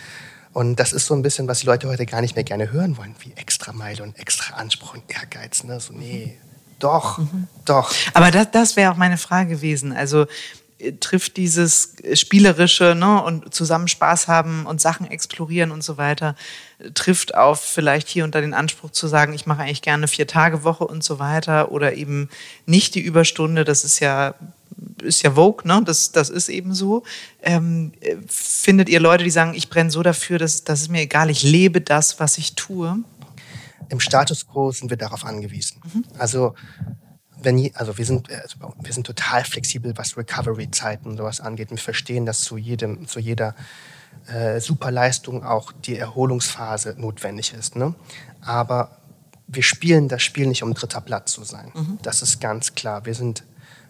[0.52, 2.96] Und das ist so ein bisschen, was die Leute heute gar nicht mehr gerne hören
[2.96, 5.64] wollen, wie Extrameile und extra Anspruch und Ehrgeiz.
[5.64, 5.78] Ne?
[5.78, 6.36] So, nee,
[6.80, 7.46] doch, mhm.
[7.64, 7.92] doch.
[8.14, 9.92] Aber das, das wäre auch meine Frage gewesen.
[9.92, 10.26] Also
[11.00, 16.34] trifft dieses spielerische ne, und zusammen Spaß haben und Sachen explorieren und so weiter,
[16.94, 20.64] trifft auf vielleicht hier unter den Anspruch zu sagen, ich mache eigentlich gerne vier Tage
[20.64, 22.28] Woche und so weiter oder eben
[22.66, 24.34] nicht die Überstunde, das ist ja
[25.02, 25.82] ist ja Vogue, ne?
[25.84, 27.02] das, das ist eben so.
[27.42, 27.92] Ähm,
[28.26, 31.42] findet ihr Leute, die sagen, ich brenne so dafür, dass das ist mir egal, ich
[31.42, 32.98] lebe das, was ich tue?
[33.88, 35.80] Im Status quo sind wir darauf angewiesen.
[35.92, 36.04] Mhm.
[36.18, 36.54] Also
[37.42, 41.70] wenn, also wir sind, also wir sind total flexibel, was Recovery-Zeiten und sowas angeht.
[41.70, 43.54] Wir verstehen, dass zu jedem, zu jeder
[44.26, 47.76] äh, Superleistung auch die Erholungsphase notwendig ist.
[47.76, 47.94] Ne?
[48.40, 48.96] Aber
[49.46, 51.72] wir spielen das Spiel nicht, um dritter Platz zu sein.
[51.74, 51.98] Mhm.
[52.02, 53.04] Das ist ganz klar.
[53.06, 53.44] Wir sind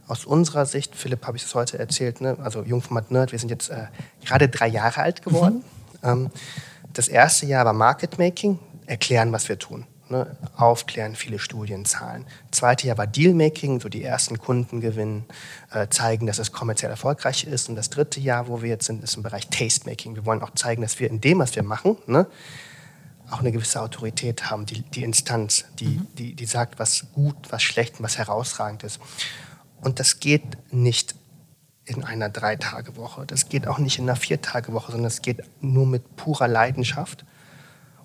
[0.06, 2.36] aus unserer Sicht, Philipp habe ich es heute erzählt, ne?
[2.42, 3.86] also Jungformat Nerd, wir sind jetzt äh,
[4.24, 5.62] gerade drei Jahre alt geworden.
[6.02, 6.08] Mhm.
[6.08, 6.30] Ähm,
[6.92, 9.86] das erste Jahr war Market Making, erklären, was wir tun.
[10.10, 12.26] Ne, aufklären, viele Studien, Zahlen.
[12.50, 15.24] Zweite Jahr war Dealmaking, so die ersten Kunden gewinnen,
[15.70, 17.68] äh, zeigen, dass es kommerziell erfolgreich ist.
[17.68, 20.16] Und das dritte Jahr, wo wir jetzt sind, ist im Bereich Tastemaking.
[20.16, 22.26] Wir wollen auch zeigen, dass wir in dem, was wir machen, ne,
[23.30, 26.06] auch eine gewisse Autorität haben, die, die Instanz, die, mhm.
[26.18, 28.98] die, die sagt, was gut, was schlecht und was herausragend ist.
[29.80, 30.42] Und das geht
[30.72, 31.14] nicht
[31.84, 33.26] in einer Drei-Tage-Woche.
[33.26, 37.24] Das geht auch nicht in einer Vier-Tage-Woche, sondern es geht nur mit purer Leidenschaft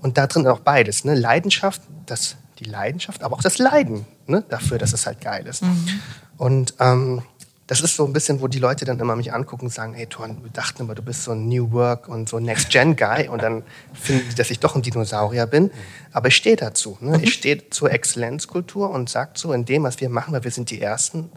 [0.06, 1.16] Und da drin auch beides, ne?
[1.16, 4.46] Leidenschaft, das, die Leidenschaft, aber auch das Leiden ne?
[4.50, 5.64] dafür, dass es halt geil ist.
[5.64, 6.00] Mhm.
[6.38, 7.24] Und ähm,
[7.66, 10.06] das ist so ein bisschen, wo die Leute dann immer mich angucken und sagen, hey
[10.06, 13.64] Thorn, wir dachten immer, du bist so ein New Work und so Next-Gen-Guy und dann
[13.94, 15.72] finden die, dass ich doch ein Dinosaurier bin.
[16.12, 17.00] Aber ich stehe dazu.
[17.02, 17.20] Ne?
[17.24, 20.70] Ich stehe zur Exzellenzkultur und sage so, in dem, was wir machen, weil wir sind
[20.70, 21.32] die Ersten,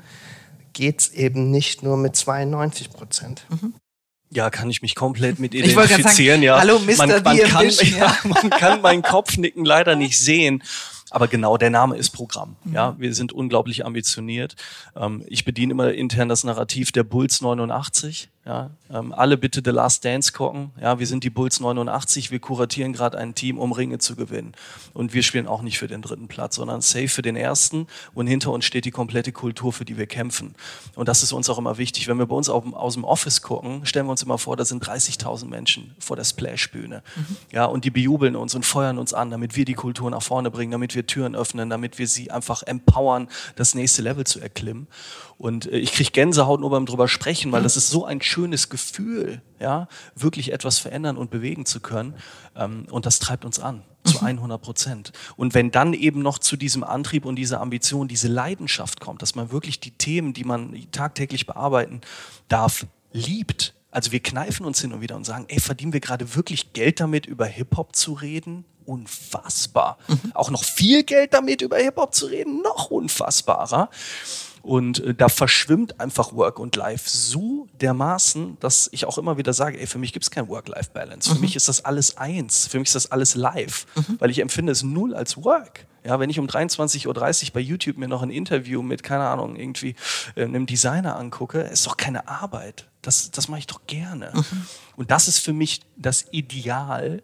[0.74, 3.46] geht es eben nicht nur mit 92 Prozent.
[3.48, 3.72] Mhm.
[4.30, 6.40] Ja, kann ich mich komplett mit identifizieren.
[6.40, 6.96] Sagen, ja, hallo Mr.
[6.96, 10.62] Man, man, kann, Vision, ja, man kann meinen Kopfnicken leider nicht sehen.
[11.10, 12.56] Aber genau, der Name ist Programm.
[12.64, 12.74] Mhm.
[12.74, 14.56] Ja, wir sind unglaublich ambitioniert.
[14.94, 18.28] Ähm, ich bediene immer intern das Narrativ der Bulls 89.
[18.48, 20.70] Ja, ähm, alle bitte The Last Dance gucken.
[20.80, 22.30] Ja, wir sind die Bulls 89.
[22.30, 24.54] Wir kuratieren gerade ein Team, um Ringe zu gewinnen.
[24.94, 27.86] Und wir spielen auch nicht für den dritten Platz, sondern safe für den ersten.
[28.14, 30.54] Und hinter uns steht die komplette Kultur, für die wir kämpfen.
[30.94, 32.08] Und das ist uns auch immer wichtig.
[32.08, 34.64] Wenn wir bei uns auf, aus dem Office gucken, stellen wir uns immer vor, da
[34.64, 37.02] sind 30.000 Menschen vor der Splash-Bühne.
[37.16, 37.36] Mhm.
[37.52, 40.50] Ja, und die bejubeln uns und feuern uns an, damit wir die Kultur nach vorne
[40.50, 44.88] bringen, damit wir Türen öffnen, damit wir sie einfach empowern, das nächste Level zu erklimmen.
[45.36, 48.37] Und äh, ich kriege Gänsehaut nur beim drüber sprechen, weil das ist so ein schönes
[48.68, 52.14] Gefühl, ja, wirklich etwas verändern und bewegen zu können.
[52.56, 54.64] Ähm, und das treibt uns an zu 100 mhm.
[54.64, 55.12] Prozent.
[55.36, 59.34] Und wenn dann eben noch zu diesem Antrieb und dieser Ambition, diese Leidenschaft kommt, dass
[59.34, 62.00] man wirklich die Themen, die man tagtäglich bearbeiten
[62.48, 63.74] darf, liebt.
[63.90, 67.00] Also wir kneifen uns hin und wieder und sagen, ey, verdienen wir gerade wirklich Geld
[67.00, 68.64] damit, über Hip-Hop zu reden?
[68.84, 69.98] Unfassbar.
[70.08, 70.32] Mhm.
[70.34, 72.62] Auch noch viel Geld damit, über Hip-Hop zu reden?
[72.62, 73.90] Noch unfassbarer.
[74.68, 79.54] Und äh, da verschwimmt einfach Work und Life so dermaßen, dass ich auch immer wieder
[79.54, 81.30] sage, ey, für mich gibt es kein Work-Life-Balance.
[81.30, 81.40] Für mhm.
[81.40, 82.66] mich ist das alles eins.
[82.66, 83.86] Für mich ist das alles live.
[83.94, 84.16] Mhm.
[84.18, 85.86] Weil ich empfinde es null als Work.
[86.04, 89.56] Ja, wenn ich um 23.30 Uhr bei YouTube mir noch ein Interview mit, keine Ahnung,
[89.56, 89.94] irgendwie
[90.34, 92.88] äh, einem Designer angucke, ist doch keine Arbeit.
[93.00, 94.32] Das, das mache ich doch gerne.
[94.34, 94.66] Mhm.
[94.96, 97.22] Und das ist für mich das Ideal,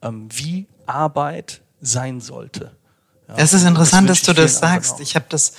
[0.00, 2.74] ähm, wie Arbeit sein sollte.
[3.28, 5.00] Ja, es ist interessant, das dass du das sagst.
[5.00, 5.52] Ich habe das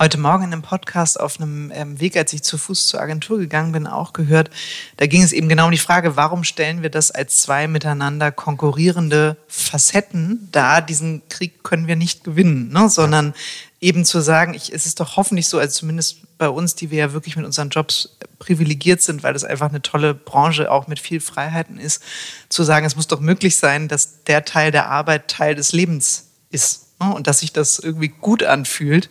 [0.00, 3.38] heute Morgen in einem Podcast auf einem ähm, Weg, als ich zu Fuß zur Agentur
[3.38, 4.48] gegangen bin, auch gehört.
[4.96, 8.32] Da ging es eben genau um die Frage, warum stellen wir das als zwei miteinander
[8.32, 10.80] konkurrierende Facetten dar?
[10.80, 12.88] Diesen Krieg können wir nicht gewinnen, ne?
[12.88, 13.34] sondern
[13.82, 16.98] eben zu sagen, ich, es ist doch hoffentlich so, als zumindest bei uns, die wir
[16.98, 20.98] ja wirklich mit unseren Jobs privilegiert sind, weil das einfach eine tolle Branche auch mit
[20.98, 22.02] viel Freiheiten ist,
[22.48, 26.28] zu sagen, es muss doch möglich sein, dass der Teil der Arbeit Teil des Lebens
[26.50, 27.14] ist ne?
[27.14, 29.10] und dass sich das irgendwie gut anfühlt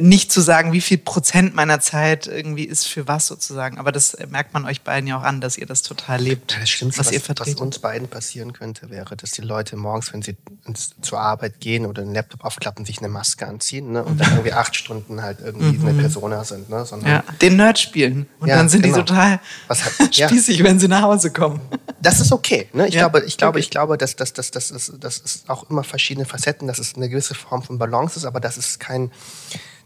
[0.00, 3.78] nicht zu sagen, wie viel Prozent meiner Zeit irgendwie ist für was sozusagen.
[3.78, 6.56] Aber das merkt man euch beiden ja auch an, dass ihr das total lebt.
[6.60, 10.22] Das Schlimmste, was, was, was uns beiden passieren könnte, wäre, dass die Leute morgens, wenn
[10.22, 14.04] sie ins, zur Arbeit gehen oder den Laptop aufklappen, sich eine Maske anziehen ne?
[14.04, 15.88] und dann irgendwie acht Stunden halt irgendwie mhm.
[15.88, 16.68] eine Persona sind.
[16.68, 16.84] Ne?
[16.84, 18.26] Sondern, ja, den Nerd spielen.
[18.40, 18.96] Und ja, dann sind genau.
[18.96, 19.78] die total hat,
[20.14, 20.64] spießig, ja.
[20.64, 21.60] wenn sie nach Hause kommen.
[22.00, 22.68] Das ist okay.
[22.72, 22.88] Ne?
[22.88, 23.60] Ich, ja, glaube, ich, glaube, okay.
[23.60, 27.08] ich glaube, dass, dass, dass, dass, dass es auch immer verschiedene Facetten, dass es eine
[27.08, 29.10] gewisse Form von Balance ist, aber das ist kein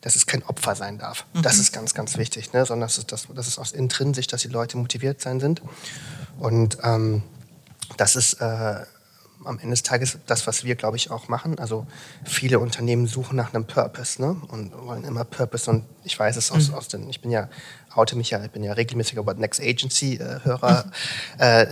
[0.01, 1.27] dass es kein Opfer sein darf.
[1.35, 1.43] Mhm.
[1.43, 2.65] Das ist ganz, ganz wichtig, ne?
[2.65, 5.63] sondern das ist, das, das ist aus intrinsisch, dass die Leute motiviert sein sind.
[6.39, 7.23] Und ähm,
[7.97, 8.85] das ist äh,
[9.45, 11.59] am Ende des Tages das, was wir, glaube ich, auch machen.
[11.59, 11.87] Also
[12.25, 14.37] viele Unternehmen suchen nach einem Purpose ne?
[14.49, 15.71] und wollen immer Purpose.
[15.71, 16.75] Und ich weiß es aus, mhm.
[16.75, 17.49] aus den, ich bin ja
[17.95, 20.85] oute mich ja, ich bin ja regelmäßiger What Next Agency-Hörer.
[21.39, 21.69] Äh, äh,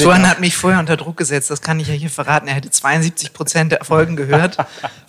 [0.00, 2.48] Tuan hat mich vorher unter Druck gesetzt, das kann ich ja hier verraten.
[2.48, 4.56] Er hätte 72 Prozent der Folgen gehört.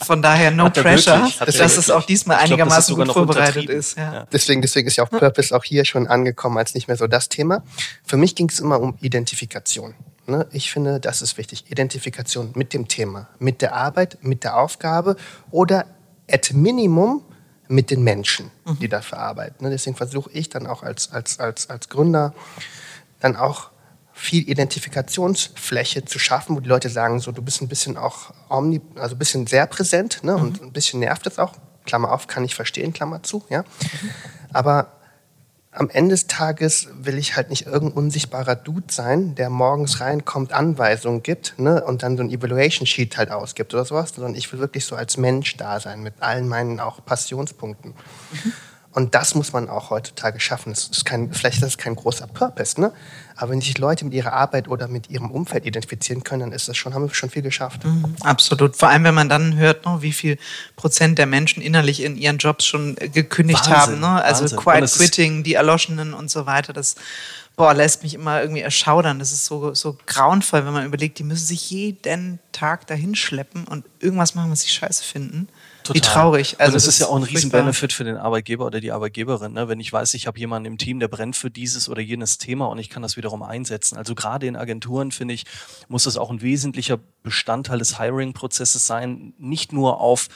[0.05, 3.97] Von daher no pressure, dass es auch diesmal einigermaßen glaub, gut vorbereitet ist.
[3.97, 4.25] Ja.
[4.31, 7.29] Deswegen, deswegen ist ja auch Purpose auch hier schon angekommen als nicht mehr so das
[7.29, 7.63] Thema.
[8.03, 9.93] Für mich ging es immer um Identifikation.
[10.25, 10.47] Ne?
[10.51, 11.65] Ich finde, das ist wichtig.
[11.69, 15.17] Identifikation mit dem Thema, mit der Arbeit, mit der Aufgabe
[15.51, 15.85] oder
[16.31, 17.23] at Minimum
[17.67, 18.79] mit den Menschen, mhm.
[18.79, 19.63] die dafür arbeiten.
[19.63, 19.69] Ne?
[19.69, 22.33] Deswegen versuche ich dann auch als, als, als, als Gründer
[23.19, 23.71] dann auch
[24.13, 28.81] viel Identifikationsfläche zu schaffen, wo die Leute sagen, so du bist ein bisschen auch omni,
[28.95, 30.35] also ein bisschen sehr präsent ne?
[30.35, 30.67] und mhm.
[30.67, 31.53] ein bisschen nervt es auch.
[31.85, 33.43] Klammer auf, kann ich verstehen, Klammer zu.
[33.49, 33.61] Ja?
[33.61, 34.09] Mhm.
[34.53, 34.91] Aber
[35.75, 40.53] am Ende des Tages will ich halt nicht irgendein unsichtbarer Dude sein, der morgens reinkommt,
[40.53, 44.51] Anweisungen gibt ne, und dann so ein Evaluation Sheet halt ausgibt oder sowas, sondern ich
[44.51, 47.91] will wirklich so als Mensch da sein mit allen meinen auch Passionspunkten.
[47.91, 48.53] Mhm.
[48.91, 50.71] Und das muss man auch heutzutage schaffen.
[50.71, 52.93] Das ist kein, vielleicht ist das kein großer Purpose, ne?
[53.35, 56.67] Aber wenn sich Leute mit ihrer Arbeit oder mit ihrem Umfeld identifizieren können, dann ist
[56.67, 57.83] das schon, haben wir schon viel geschafft.
[57.83, 58.75] Mhm, absolut.
[58.75, 60.37] Vor allem, wenn man dann hört, ne, wie viel
[60.75, 63.99] Prozent der Menschen innerlich in ihren Jobs schon gekündigt Wahnsinn, haben.
[63.99, 64.23] Ne?
[64.23, 64.59] Also Wahnsinn.
[64.59, 66.73] Quiet Quitting, die Erloschenen und so weiter.
[66.73, 66.95] Das
[67.55, 69.19] boah, lässt mich immer irgendwie erschaudern.
[69.19, 73.65] Das ist so, so grauenvoll, wenn man überlegt, die müssen sich jeden Tag dahin schleppen
[73.65, 75.47] und irgendwas machen, was sie scheiße finden
[75.83, 75.95] Total.
[75.95, 76.55] Wie traurig.
[76.59, 79.67] Also und es ist ja auch ein Riesen-Benefit für den Arbeitgeber oder die Arbeitgeberin, ne?
[79.67, 82.67] wenn ich weiß, ich habe jemanden im Team, der brennt für dieses oder jenes Thema
[82.67, 83.97] und ich kann das wiederum einsetzen.
[83.97, 85.45] Also gerade in Agenturen, finde ich,
[85.89, 90.29] muss das auch ein wesentlicher Bestandteil des Hiring-Prozesses sein, nicht nur auf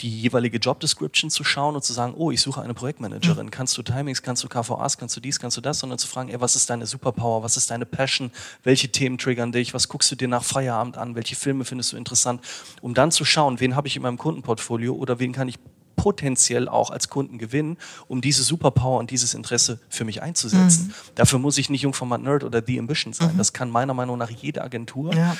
[0.00, 3.46] die jeweilige Job Description zu schauen und zu sagen, oh, ich suche eine Projektmanagerin.
[3.46, 3.50] Mhm.
[3.50, 6.30] Kannst du Timings, kannst du KVAs, kannst du dies, kannst du das, sondern zu fragen,
[6.30, 8.30] ey, was ist deine Superpower, was ist deine Passion,
[8.62, 11.96] welche Themen triggern dich, was guckst du dir nach Feierabend an, welche Filme findest du
[11.96, 12.40] interessant,
[12.80, 15.58] um dann zu schauen, wen habe ich in meinem Kundenportfolio oder wen kann ich
[15.96, 17.76] potenziell auch als Kunden gewinnen,
[18.08, 20.88] um diese Superpower und dieses Interesse für mich einzusetzen.
[20.88, 20.94] Mhm.
[21.14, 23.34] Dafür muss ich nicht Jungformat Nerd oder The Ambition sein.
[23.34, 23.38] Mhm.
[23.38, 25.14] Das kann meiner Meinung nach jede Agentur.
[25.14, 25.36] Ja,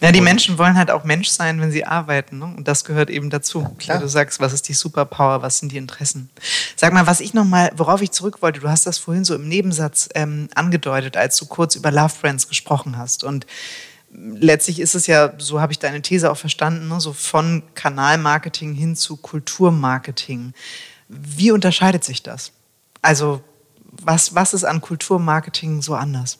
[0.00, 2.38] ja die und Menschen wollen halt auch Mensch sein, wenn sie arbeiten.
[2.38, 2.44] Ne?
[2.44, 3.64] Und das gehört eben dazu.
[3.78, 3.98] Klar.
[3.98, 6.30] Du sagst, was ist die Superpower, was sind die Interessen?
[6.76, 9.48] Sag mal, was ich nochmal, worauf ich zurück wollte, du hast das vorhin so im
[9.48, 13.24] Nebensatz ähm, angedeutet, als du kurz über Love Friends gesprochen hast.
[13.24, 13.46] Und
[14.14, 18.74] letztlich ist es ja, so habe ich deine These auch verstanden, ne, so von Kanalmarketing
[18.74, 20.52] hin zu Kulturmarketing.
[21.08, 22.52] Wie unterscheidet sich das?
[23.02, 23.42] Also
[24.02, 26.38] was, was ist an Kulturmarketing so anders?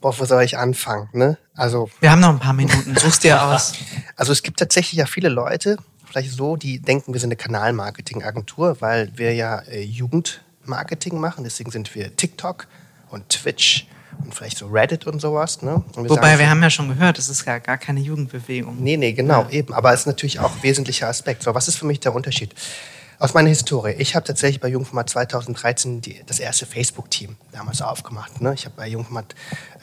[0.00, 1.08] Boah, wo soll ich anfangen?
[1.12, 1.38] Ne?
[1.54, 3.72] Also, Wir haben noch ein paar Minuten, such's dir aus.
[4.16, 8.80] Also es gibt tatsächlich ja viele Leute, vielleicht so, die denken, wir sind eine Kanalmarketing-Agentur,
[8.80, 11.44] weil wir ja äh, Jugendmarketing machen.
[11.44, 12.66] Deswegen sind wir TikTok
[13.10, 13.86] und Twitch
[14.22, 15.62] und vielleicht so Reddit und sowas.
[15.62, 15.82] Ne?
[15.94, 18.76] Und wir Wobei sagen, wir haben ja schon gehört, es ist ja gar keine Jugendbewegung.
[18.82, 19.50] Nee, nee, genau, ja.
[19.50, 19.74] eben.
[19.74, 21.42] Aber es ist natürlich auch ein wesentlicher Aspekt.
[21.42, 22.54] So, was ist für mich der Unterschied?
[23.18, 23.94] Aus meiner Historie.
[23.98, 28.40] Ich habe tatsächlich bei Jungformat 2013 die, das erste Facebook-Team damals aufgemacht.
[28.40, 28.52] Ne?
[28.54, 29.34] Ich habe bei Jungformat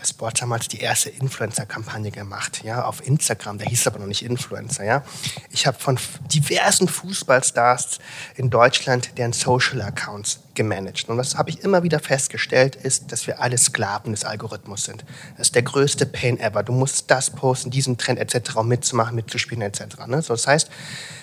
[0.04, 3.58] Sport damals die erste Influencer-Kampagne gemacht, ja, auf Instagram.
[3.58, 5.04] Der hieß aber noch nicht Influencer, ja.
[5.49, 7.99] Ich habe von diversen Fußballstars
[8.36, 11.08] in Deutschland deren Social-Accounts gemanagt.
[11.10, 15.06] Und was habe ich immer wieder festgestellt, ist, dass wir alle Sklaven des Algorithmus sind.
[15.38, 16.64] Das ist der größte Pain ever.
[16.64, 20.08] Du musst das posten, diesen Trend etc., um mitzumachen, mitzuspielen etc.
[20.08, 20.22] Ne?
[20.22, 20.70] So, das heißt,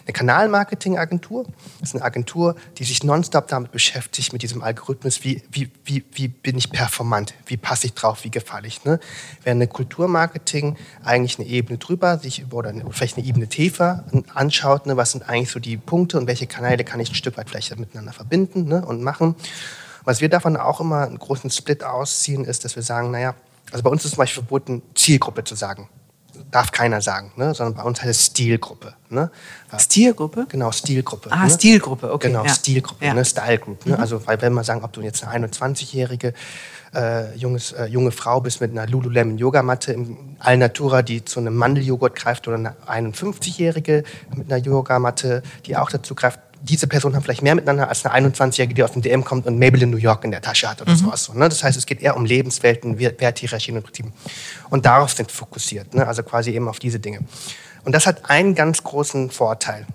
[0.06, 1.46] eine Kanalmarketing-Agentur
[1.82, 6.28] ist eine Agentur, die sich nonstop damit beschäftigt, mit diesem Algorithmus, wie, wie, wie, wie
[6.28, 8.67] bin ich performant, wie passe ich drauf, wie gefalle ich.
[8.84, 9.00] Ne?
[9.42, 14.04] Während eine Kulturmarketing eigentlich eine Ebene drüber sich oder vielleicht eine Ebene tiefer
[14.34, 14.96] anschaut, ne?
[14.96, 17.76] was sind eigentlich so die Punkte und welche Kanäle kann ich ein Stück weit vielleicht
[17.78, 18.84] miteinander verbinden ne?
[18.84, 19.34] und machen.
[20.04, 23.34] Was wir davon auch immer einen großen Split ausziehen, ist, dass wir sagen, naja,
[23.70, 25.88] also bei uns ist zum Beispiel verboten, Zielgruppe zu sagen
[26.50, 27.54] darf keiner sagen, ne?
[27.54, 28.94] sondern bei uns heißt es Stilgruppe.
[29.10, 29.30] Ne?
[29.76, 30.46] Stilgruppe?
[30.48, 31.30] Genau, Stilgruppe.
[31.32, 31.50] Ah, ne?
[31.50, 32.28] Stilgruppe, okay.
[32.28, 32.54] Genau, ja.
[32.54, 33.14] Stilgruppe, ja.
[33.14, 33.24] Ne?
[33.24, 33.86] Style Group.
[33.86, 33.94] Ne?
[33.94, 34.00] Mhm.
[34.00, 36.34] Also, weil wenn wir sagen, ob du jetzt eine 21-jährige
[36.98, 41.54] äh, junges, äh, junge Frau bist mit einer Lululemon Yogamatte im Alnatura, die zu einem
[41.54, 44.02] Mandeljoghurt greift, oder eine 51-jährige
[44.34, 46.40] mit einer Yogamatte, die auch dazu greift.
[46.60, 49.58] Diese Personen haben vielleicht mehr miteinander als eine 21-jährige, die aus dem DM kommt und
[49.58, 50.96] Maybelline New York in der Tasche hat oder mhm.
[50.96, 51.24] sowas.
[51.24, 51.48] So, ne?
[51.48, 54.12] Das heißt, es geht eher um Lebenswelten, Werthierarchien und Prinzipien.
[54.68, 56.04] Und darauf sind fokussiert, ne?
[56.04, 57.20] also quasi eben auf diese Dinge.
[57.84, 59.86] Und das hat einen ganz großen Vorteil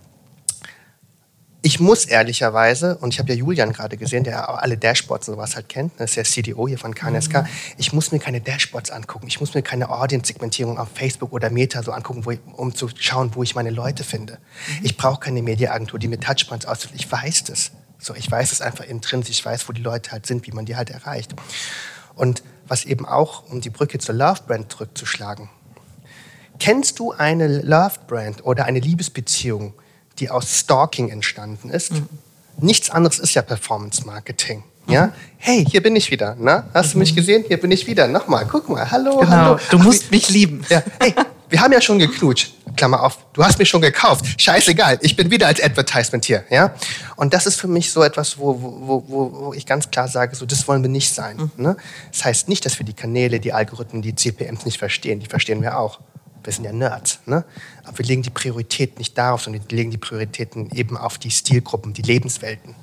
[1.65, 5.55] ich muss ehrlicherweise, und ich habe ja Julian gerade gesehen, der alle Dashboards und sowas
[5.55, 7.47] halt kennt, das ist der CDO hier von KNSK, mhm.
[7.77, 11.81] ich muss mir keine Dashboards angucken, ich muss mir keine Audience-Segmentierung auf Facebook oder Meta
[11.81, 14.33] so angucken, ich, um zu schauen, wo ich meine Leute finde.
[14.33, 14.85] Mhm.
[14.85, 16.95] Ich brauche keine Mediaagentur, die mir Touchpoints ausführt.
[16.97, 17.71] Ich weiß das.
[17.97, 20.65] So, ich weiß es einfach intrinsisch, ich weiß, wo die Leute halt sind, wie man
[20.65, 21.33] die halt erreicht.
[22.13, 25.49] Und was eben auch, um die Brücke zur Love Brand zurückzuschlagen,
[26.59, 29.73] kennst du eine Love Brand oder eine Liebesbeziehung,
[30.19, 31.91] die aus Stalking entstanden ist.
[31.93, 32.09] Mhm.
[32.59, 34.63] Nichts anderes ist ja Performance Marketing.
[34.87, 35.07] Ja?
[35.07, 35.11] Mhm.
[35.37, 36.35] Hey, hier bin ich wieder.
[36.39, 36.67] Na?
[36.73, 36.91] Hast mhm.
[36.91, 37.15] du mich mhm.
[37.15, 37.45] gesehen?
[37.47, 38.07] Hier bin ich wieder.
[38.07, 38.89] Nochmal, guck mal.
[38.89, 39.31] Hallo, genau.
[39.31, 39.59] hallo.
[39.71, 40.65] Du Ach, musst wie, mich lieben.
[40.69, 40.83] Ja.
[40.99, 41.13] Hey,
[41.49, 42.53] wir haben ja schon geknutscht.
[42.75, 43.19] Klammer auf.
[43.33, 44.25] Du hast mich schon gekauft.
[44.41, 44.97] Scheißegal.
[45.01, 46.43] Ich bin wieder als Advertisement hier.
[46.49, 46.73] Ja?
[47.15, 50.35] Und das ist für mich so etwas, wo, wo, wo, wo ich ganz klar sage,
[50.35, 51.37] so, das wollen wir nicht sein.
[51.37, 51.51] Mhm.
[51.63, 51.77] Ne?
[52.11, 55.19] Das heißt nicht, dass wir die Kanäle, die Algorithmen, die CPMs nicht verstehen.
[55.19, 55.99] Die verstehen wir auch
[56.43, 57.45] wir sind ja Nerds, ne?
[57.83, 61.31] aber wir legen die Priorität nicht darauf, sondern wir legen die Prioritäten eben auf die
[61.31, 62.75] Stilgruppen, die Lebenswelten.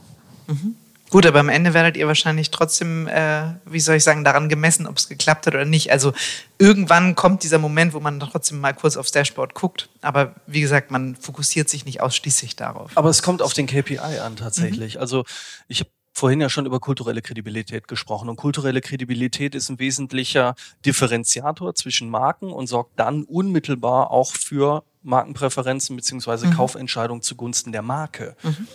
[0.46, 0.76] Mhm.
[1.10, 4.86] Gut, aber am Ende werdet ihr wahrscheinlich trotzdem, äh, wie soll ich sagen, daran gemessen,
[4.86, 5.90] ob es geklappt hat oder nicht.
[5.90, 6.12] Also
[6.58, 9.88] irgendwann kommt dieser Moment, wo man trotzdem mal kurz aufs Dashboard guckt.
[10.02, 12.92] Aber wie gesagt, man fokussiert sich nicht ausschließlich darauf.
[12.94, 14.94] Aber es kommt auf den KPI an tatsächlich.
[14.94, 15.00] Mhm.
[15.00, 15.24] Also
[15.66, 18.28] ich habe vorhin ja schon über kulturelle Kredibilität gesprochen.
[18.28, 20.54] Und kulturelle Kredibilität ist ein wesentlicher
[20.84, 26.54] Differenziator zwischen Marken und sorgt dann unmittelbar auch für Markenpräferenzen beziehungsweise mhm.
[26.54, 28.36] Kaufentscheidungen zugunsten der Marke.
[28.42, 28.68] Mhm.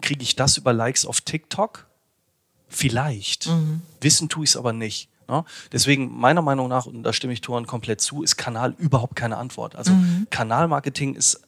[0.00, 1.86] Kriege ich das über Likes auf TikTok?
[2.68, 3.48] Vielleicht.
[3.48, 3.82] Mhm.
[4.00, 5.08] Wissen tue ich es aber nicht.
[5.28, 5.44] Ne?
[5.70, 9.36] Deswegen, meiner Meinung nach, und da stimme ich Toren komplett zu, ist Kanal überhaupt keine
[9.36, 9.76] Antwort.
[9.76, 10.26] Also mhm.
[10.30, 11.42] Kanalmarketing ist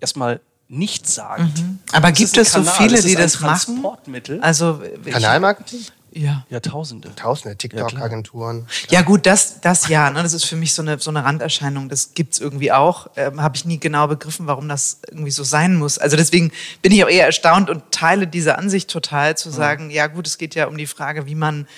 [0.00, 1.58] erstmal nichts sagt.
[1.58, 1.78] Mhm.
[1.92, 3.84] Aber das gibt es so viele, die das machen?
[4.40, 5.80] Also Kanalmarketing?
[6.16, 6.46] Ja.
[6.48, 7.14] Jahrtausende.
[7.14, 8.66] Tausende TikTok-Agenturen.
[8.88, 10.08] Ja, ja, gut, das, das ja.
[10.10, 10.22] Ne?
[10.22, 11.90] Das ist für mich so eine, so eine Randerscheinung.
[11.90, 13.08] Das gibt's irgendwie auch.
[13.16, 15.98] Ähm, Habe ich nie genau begriffen, warum das irgendwie so sein muss.
[15.98, 19.96] Also deswegen bin ich auch eher erstaunt und teile diese Ansicht total, zu sagen, ja,
[19.96, 21.68] ja gut, es geht ja um die Frage, wie man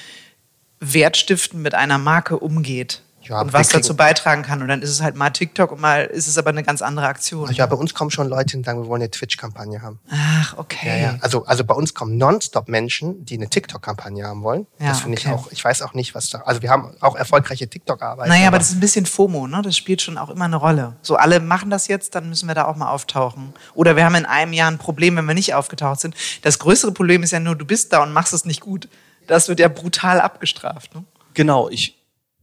[0.78, 4.62] Wertstiften mit einer Marke umgeht ja, und was dazu beitragen kann.
[4.62, 7.06] Und dann ist es halt mal TikTok und mal ist es aber eine ganz andere
[7.06, 7.50] Aktion.
[7.52, 9.98] Ja, bei uns kommen schon Leute und sagen, wir wollen eine Twitch-Kampagne haben.
[10.10, 10.88] Ach, okay.
[10.88, 11.18] Ja, ja.
[11.20, 14.66] Also, also bei uns kommen nonstop Menschen, die eine TikTok-Kampagne haben wollen.
[14.78, 15.28] Ja, das finde okay.
[15.28, 18.28] ich auch, ich weiß auch nicht, was da, also wir haben auch erfolgreiche TikTok-Arbeit.
[18.28, 19.62] Naja, aber, aber das ist ein bisschen FOMO, ne?
[19.62, 20.96] Das spielt schon auch immer eine Rolle.
[21.02, 23.52] So, alle machen das jetzt, dann müssen wir da auch mal auftauchen.
[23.74, 26.14] Oder wir haben in einem Jahr ein Problem, wenn wir nicht aufgetaucht sind.
[26.42, 28.88] Das größere Problem ist ja nur, du bist da und machst es nicht gut.
[29.26, 30.94] Das wird ja brutal abgestraft.
[30.94, 31.04] Ne?
[31.34, 31.97] Genau, ich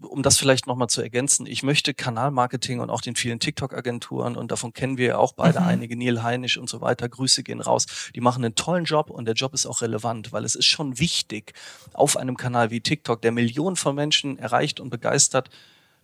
[0.05, 4.51] um das vielleicht nochmal zu ergänzen, ich möchte Kanalmarketing und auch den vielen TikTok-Agenturen, und
[4.51, 5.67] davon kennen wir ja auch beide mhm.
[5.67, 7.85] einige, Neil Heinisch und so weiter, Grüße gehen raus,
[8.15, 10.99] die machen einen tollen Job und der Job ist auch relevant, weil es ist schon
[10.99, 11.53] wichtig,
[11.93, 15.49] auf einem Kanal wie TikTok, der Millionen von Menschen erreicht und begeistert,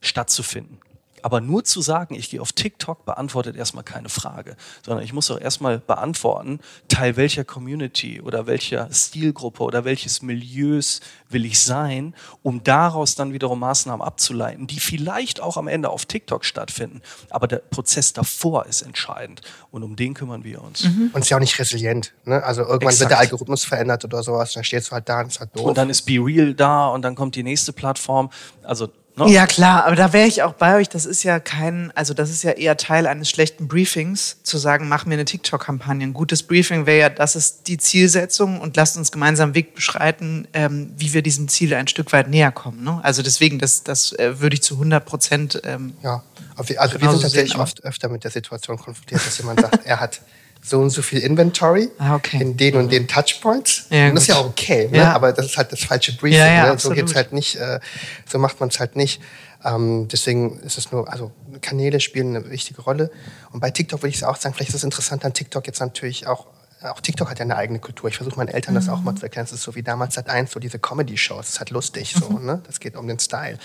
[0.01, 0.79] stattzufinden.
[1.23, 4.55] Aber nur zu sagen, ich gehe auf TikTok, beantwortet erstmal keine Frage,
[4.85, 11.01] sondern ich muss auch erstmal beantworten, Teil welcher Community oder welcher Stilgruppe oder welches Milieus
[11.29, 16.05] will ich sein, um daraus dann wiederum Maßnahmen abzuleiten, die vielleicht auch am Ende auf
[16.05, 17.01] TikTok stattfinden.
[17.29, 19.41] Aber der Prozess davor ist entscheidend
[19.71, 20.83] und um den kümmern wir uns.
[20.83, 21.11] Mhm.
[21.13, 22.13] Und es ist ja auch nicht resilient.
[22.25, 22.43] Ne?
[22.43, 22.99] Also irgendwann Exakt.
[23.01, 25.65] wird der Algorithmus verändert oder sowas, dann stehst du halt da und ist halt doof.
[25.65, 28.29] Und dann ist Be Real da und dann kommt die nächste Plattform.
[28.63, 29.29] Also Ne?
[29.29, 30.87] Ja, klar, aber da wäre ich auch bei euch.
[30.87, 34.87] Das ist ja kein, also das ist ja eher Teil eines schlechten Briefings, zu sagen,
[34.87, 36.05] mach mir eine TikTok-Kampagne.
[36.05, 40.47] Ein gutes Briefing wäre ja, das ist die Zielsetzung und lasst uns gemeinsam Weg beschreiten,
[40.53, 42.83] ähm, wie wir diesem Ziel ein Stück weit näher kommen.
[42.83, 42.99] Ne?
[43.03, 45.61] Also deswegen, das, das äh, würde ich zu 100 Prozent.
[45.65, 46.23] Ähm, ja,
[46.55, 50.21] also wir sind tatsächlich oft öfter mit der Situation konfrontiert, dass jemand sagt, er hat
[50.63, 52.41] so und so viel Inventory ah, okay.
[52.41, 53.87] in den und den Touchpoints.
[53.89, 54.99] Ja, und das ist ja auch okay, ne?
[54.99, 55.13] ja.
[55.13, 56.39] aber das ist halt das falsche Briefing.
[56.39, 56.79] Ja, ne?
[56.79, 57.79] So geht's halt nicht, äh,
[58.27, 59.21] so macht man es halt nicht.
[59.63, 61.31] Ähm, deswegen ist es nur, also
[61.61, 63.11] Kanäle spielen eine wichtige Rolle.
[63.51, 66.27] Und bei TikTok würde ich auch sagen, vielleicht ist es interessant an TikTok jetzt natürlich
[66.27, 66.47] auch
[66.83, 68.09] auch TikTok hat ja eine eigene Kultur.
[68.09, 69.17] Ich versuche meinen Eltern das auch mal mhm.
[69.17, 69.45] zu erklären.
[69.45, 71.45] Es ist so wie damals seit eins so diese Comedy-Shows.
[71.45, 72.45] Es ist halt lustig, so, mhm.
[72.45, 72.61] ne?
[72.65, 73.59] Das geht um den Style.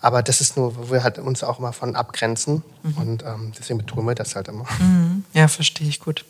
[0.00, 2.62] Aber das ist nur, wo wir halt uns auch immer von abgrenzen.
[2.82, 2.96] Mhm.
[2.96, 4.66] Und ähm, deswegen betonen wir das halt immer.
[4.78, 5.24] Mhm.
[5.32, 6.24] Ja, verstehe ich gut.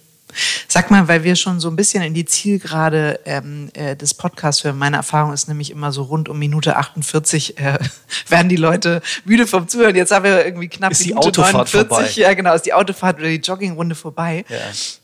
[0.68, 4.64] Sag mal, weil wir schon so ein bisschen in die Zielgerade ähm, äh, des Podcasts
[4.64, 4.78] hören.
[4.78, 7.78] Meine Erfahrung ist nämlich immer so rund um Minute 48 äh,
[8.28, 9.97] werden die Leute müde vom Zuhören.
[9.97, 11.89] Jetzt haben wir irgendwie knapp ist Minute die Autofahrt 49.
[11.89, 12.11] Vorbei.
[12.14, 14.45] Ja, genau, ist die Autofahrt oder die Joggingrunde vorbei.
[14.49, 14.57] Ja.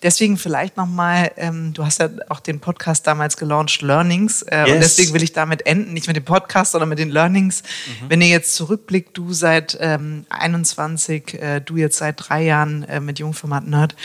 [0.03, 4.43] Deswegen vielleicht nochmal, ähm, du hast ja auch den Podcast damals gelauncht, Learnings.
[4.43, 4.73] Äh, yes.
[4.73, 7.63] Und deswegen will ich damit enden, nicht mit dem Podcast, sondern mit den Learnings.
[7.63, 8.11] Mhm.
[8.11, 13.01] Wenn ihr jetzt zurückblickt, du seit ähm, 21, äh, du jetzt seit drei Jahren äh,
[13.01, 13.97] mit Jungformat Nerd,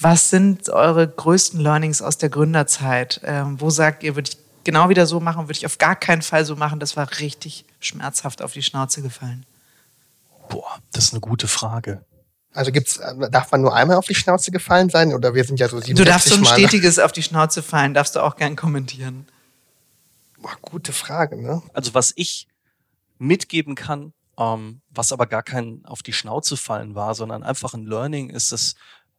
[0.00, 3.20] was sind eure größten Learnings aus der Gründerzeit?
[3.24, 6.22] Ähm, wo sagt ihr, würde ich genau wieder so machen, würde ich auf gar keinen
[6.22, 6.80] Fall so machen?
[6.80, 9.46] Das war richtig schmerzhaft auf die Schnauze gefallen.
[10.48, 12.04] Boah, das ist eine gute Frage.
[12.52, 15.60] Also gibt's, äh, darf man nur einmal auf die Schnauze gefallen sein oder wir sind
[15.60, 18.36] ja so 67 Du darfst so ein stetiges auf die Schnauze fallen, darfst du auch
[18.36, 19.26] gern kommentieren.
[20.40, 21.62] Boah, gute Frage, ne?
[21.72, 22.48] Also was ich
[23.18, 27.86] mitgeben kann, ähm, was aber gar kein auf die Schnauze fallen war, sondern einfach ein
[27.86, 28.76] Learning ist, dass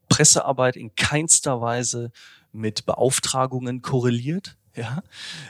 [0.09, 2.11] Pressearbeit in keinster Weise
[2.51, 4.57] mit Beauftragungen korreliert.
[4.75, 5.03] Ja,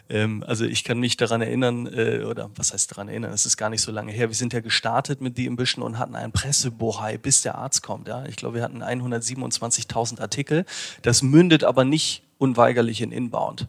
[0.09, 3.57] ähm, also ich kann mich daran erinnern, äh, oder was heißt daran erinnern, es ist
[3.57, 4.29] gar nicht so lange her.
[4.29, 8.07] Wir sind ja gestartet mit The Ambition und hatten einen Pressebohai, bis der Arzt kommt.
[8.07, 10.65] Ja, ich glaube, wir hatten 127.000 Artikel.
[11.03, 13.67] Das mündet aber nicht unweigerlich in Inbound,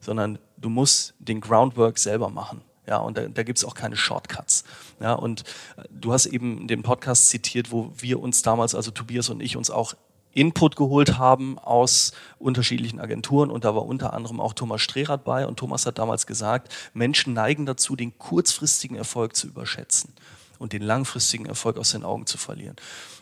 [0.00, 2.60] sondern du musst den Groundwork selber machen.
[2.86, 4.64] Ja, und da, da gibt es auch keine Shortcuts.
[5.00, 5.42] Ja, und
[5.76, 9.56] äh, du hast eben den Podcast zitiert, wo wir uns damals, also Tobias und ich,
[9.56, 9.94] uns auch
[10.32, 15.46] Input geholt haben aus unterschiedlichen Agenturen und da war unter anderem auch Thomas Strehrath bei
[15.46, 20.12] und Thomas hat damals gesagt, Menschen neigen dazu, den kurzfristigen Erfolg zu überschätzen
[20.60, 22.76] und den langfristigen Erfolg aus den Augen zu verlieren.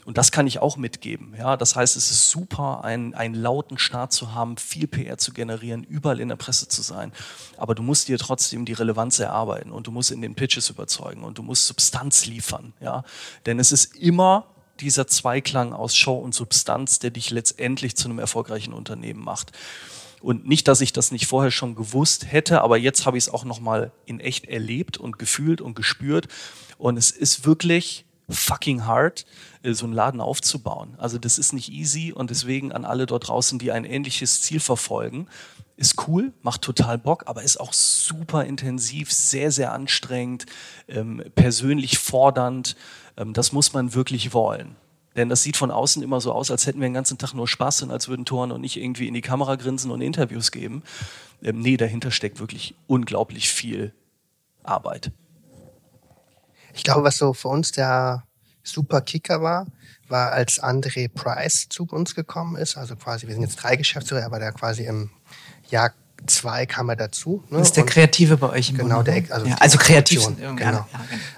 [0.04, 1.34] Und das kann ich auch mitgeben.
[1.38, 5.32] Ja, das heißt, es ist super, einen, einen lauten Start zu haben, viel PR zu
[5.32, 7.12] generieren, überall in der Presse zu sein.
[7.56, 11.22] Aber du musst dir trotzdem die Relevanz erarbeiten und du musst in den Pitches überzeugen
[11.22, 12.72] und du musst Substanz liefern.
[12.80, 13.04] Ja,
[13.46, 14.47] denn es ist immer
[14.80, 19.52] dieser Zweiklang aus Show und Substanz, der dich letztendlich zu einem erfolgreichen Unternehmen macht.
[20.20, 23.28] Und nicht, dass ich das nicht vorher schon gewusst hätte, aber jetzt habe ich es
[23.28, 26.26] auch nochmal in echt erlebt und gefühlt und gespürt.
[26.76, 29.26] Und es ist wirklich fucking hard,
[29.62, 30.94] äh, so einen Laden aufzubauen.
[30.98, 34.60] Also das ist nicht easy und deswegen an alle dort draußen, die ein ähnliches Ziel
[34.60, 35.28] verfolgen,
[35.76, 40.46] ist cool, macht total Bock, aber ist auch super intensiv, sehr, sehr anstrengend,
[40.88, 42.76] ähm, persönlich fordernd.
[43.16, 44.76] Ähm, das muss man wirklich wollen.
[45.16, 47.48] Denn das sieht von außen immer so aus, als hätten wir den ganzen Tag nur
[47.48, 50.82] Spaß und als würden Toren und nicht irgendwie in die Kamera grinsen und Interviews geben.
[51.42, 53.92] Ähm, nee, dahinter steckt wirklich unglaublich viel
[54.64, 55.12] Arbeit.
[56.78, 58.22] Ich glaube, was so für uns der
[58.62, 59.66] super Kicker war,
[60.08, 62.76] war, als André Price zu uns gekommen ist.
[62.76, 65.10] Also quasi, wir sind jetzt drei Geschäftsführer, aber der quasi im
[65.70, 65.92] Jahr
[66.26, 67.42] zwei kam er dazu.
[67.50, 67.58] Ne?
[67.58, 70.24] Das ist der und Kreative bei euch im Genau, der, also, ja, also kreativ.
[70.36, 70.40] Genau.
[70.40, 70.86] Ja, genau.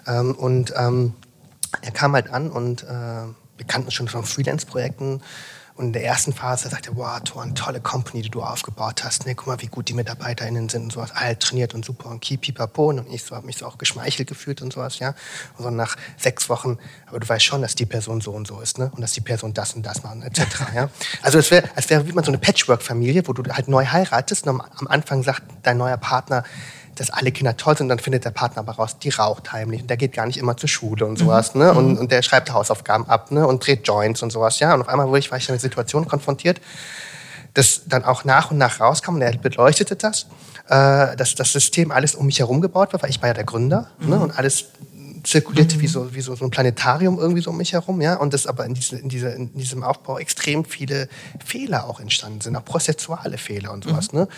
[0.06, 1.14] Ähm, und ähm,
[1.80, 5.22] er kam halt an und äh, wir kannten uns schon von Freelance-Projekten
[5.80, 9.24] und in der ersten Phase sagte er, wow, eine tolle Company, die du aufgebaut hast.
[9.24, 11.10] Ne, guck mal, wie gut die MitarbeiterInnen sind und sowas.
[11.14, 12.90] All trainiert und super und keep, pipapo.
[12.90, 15.14] Und ich so, habe mich so auch geschmeichelt gefühlt und sowas, ja.
[15.56, 16.76] Und so nach sechs Wochen,
[17.06, 18.92] aber du weißt schon, dass die Person so und so ist, ne?
[18.94, 20.42] Und dass die Person das und das macht, etc.
[20.74, 20.90] ja.
[21.22, 24.46] Also es wäre, als wäre wie man so eine Patchwork-Familie, wo du halt neu heiratest
[24.46, 26.44] und am Anfang sagt dein neuer Partner,
[27.00, 29.88] dass alle Kinder toll sind, dann findet der Partner aber raus, die raucht heimlich und
[29.88, 31.62] der geht gar nicht immer zur Schule und sowas, mhm.
[31.62, 31.72] ne?
[31.72, 31.98] Und, mhm.
[31.98, 33.46] und der schreibt Hausaufgaben ab, ne?
[33.46, 34.74] Und dreht Joints und sowas, ja.
[34.74, 36.60] Und auf einmal wurde ich, war ich in eine Situation konfrontiert,
[37.54, 40.26] dass dann auch nach und nach rauskam und er beleuchtete das,
[40.68, 43.44] äh, dass das System alles um mich herum gebaut war, weil ich war ja der
[43.44, 44.04] Gründer, ne?
[44.04, 44.10] mhm.
[44.10, 44.20] ne?
[44.20, 44.66] Und alles
[45.24, 45.80] zirkuliert mhm.
[45.80, 48.46] wie, so, wie so, so ein Planetarium irgendwie so um mich herum, ja, und dass
[48.46, 51.08] aber in, diese, in, diese, in diesem Aufbau extrem viele
[51.44, 54.20] Fehler auch entstanden sind, auch prozessuale Fehler und sowas, mhm.
[54.20, 54.28] ne?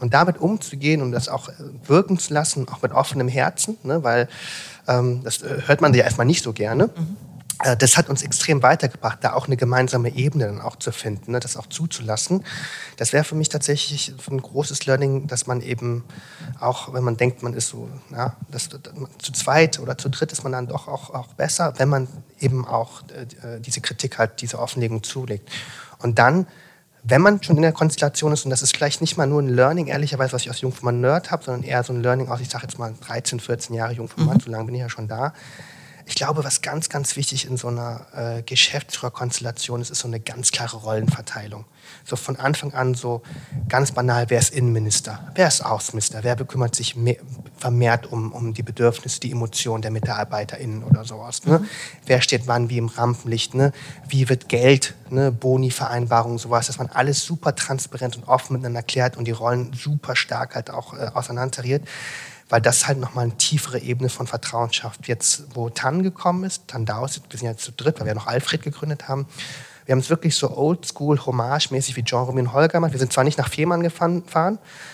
[0.00, 1.52] Und damit umzugehen und das auch äh,
[1.86, 4.02] wirken zu lassen, auch mit offenem Herzen, ne?
[4.02, 4.28] weil
[4.88, 6.86] ähm, das äh, hört man ja erstmal nicht so gerne.
[6.86, 7.16] Mhm
[7.78, 11.40] das hat uns extrem weitergebracht, da auch eine gemeinsame Ebene dann auch zu finden, ne,
[11.40, 12.44] das auch zuzulassen.
[12.96, 16.04] Das wäre für mich tatsächlich ein großes Learning, dass man eben
[16.60, 20.42] auch, wenn man denkt, man ist so, ja, das, zu zweit oder zu dritt ist
[20.42, 22.08] man dann doch auch, auch besser, wenn man
[22.40, 25.48] eben auch äh, diese Kritik halt, diese Offenlegung zulegt.
[25.98, 26.46] Und dann
[27.04, 29.48] wenn man schon in der Konstellation ist, und das ist vielleicht nicht mal nur ein
[29.48, 32.48] Learning, ehrlicherweise, was ich aus Jungformat Nerd habe, sondern eher so ein Learning aus, ich
[32.48, 34.40] sage jetzt mal 13, 14 Jahre Jungformat, mhm.
[34.40, 35.32] so lange bin ich ja schon da,
[36.06, 40.20] ich glaube, was ganz, ganz wichtig in so einer äh, Geschäftsführerkonstellation ist, ist so eine
[40.20, 41.64] ganz klare Rollenverteilung.
[42.04, 43.22] So von Anfang an so
[43.68, 47.16] ganz banal, wer ist Innenminister, wer ist Außenminister, wer bekümmert sich mehr,
[47.56, 51.44] vermehrt um, um die Bedürfnisse, die Emotionen der MitarbeiterInnen oder sowas.
[51.44, 51.60] Ne?
[51.60, 51.68] Mhm.
[52.06, 53.72] Wer steht wann wie im Rampenlicht, ne?
[54.08, 55.30] wie wird Geld, ne?
[55.30, 60.16] Boni-Vereinbarungen, sowas, dass man alles super transparent und offen miteinander klärt und die Rollen super
[60.16, 61.86] stark halt auch äh, auseinanderiert
[62.52, 65.08] weil das halt nochmal eine tiefere Ebene von Vertrauen schafft.
[65.08, 68.26] Jetzt, wo Tan gekommen ist, Tan Daus, wir sind jetzt zu dritt, weil wir noch
[68.26, 69.26] Alfred gegründet haben,
[69.86, 72.92] wir haben es wirklich so oldschool, hommage-mäßig wie Jean Romeo und Holger gemacht.
[72.92, 74.22] Wir sind zwar nicht nach Fehmarn gefahren,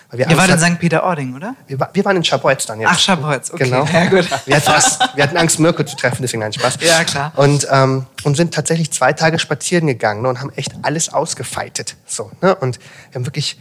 [0.09, 0.79] weil wir Ihr wart in St.
[0.79, 1.55] Peter-Ording, oder?
[1.67, 2.91] Wir, wir, waren in Scharbeutz dann jetzt.
[2.93, 3.65] Ach, Scharbeutz, okay.
[3.65, 3.83] Genau.
[3.85, 4.27] Ja, gut.
[4.45, 6.77] Wir hatten, Angst, wir hatten Angst, Mirko zu treffen, deswegen ein Spaß.
[6.79, 7.33] Ja, klar.
[7.35, 11.97] Und, ähm, und sind tatsächlich zwei Tage spazieren gegangen ne, und haben echt alles ausgefeitet.
[12.07, 12.55] So, ne?
[12.55, 12.79] Und
[13.11, 13.57] wir haben wirklich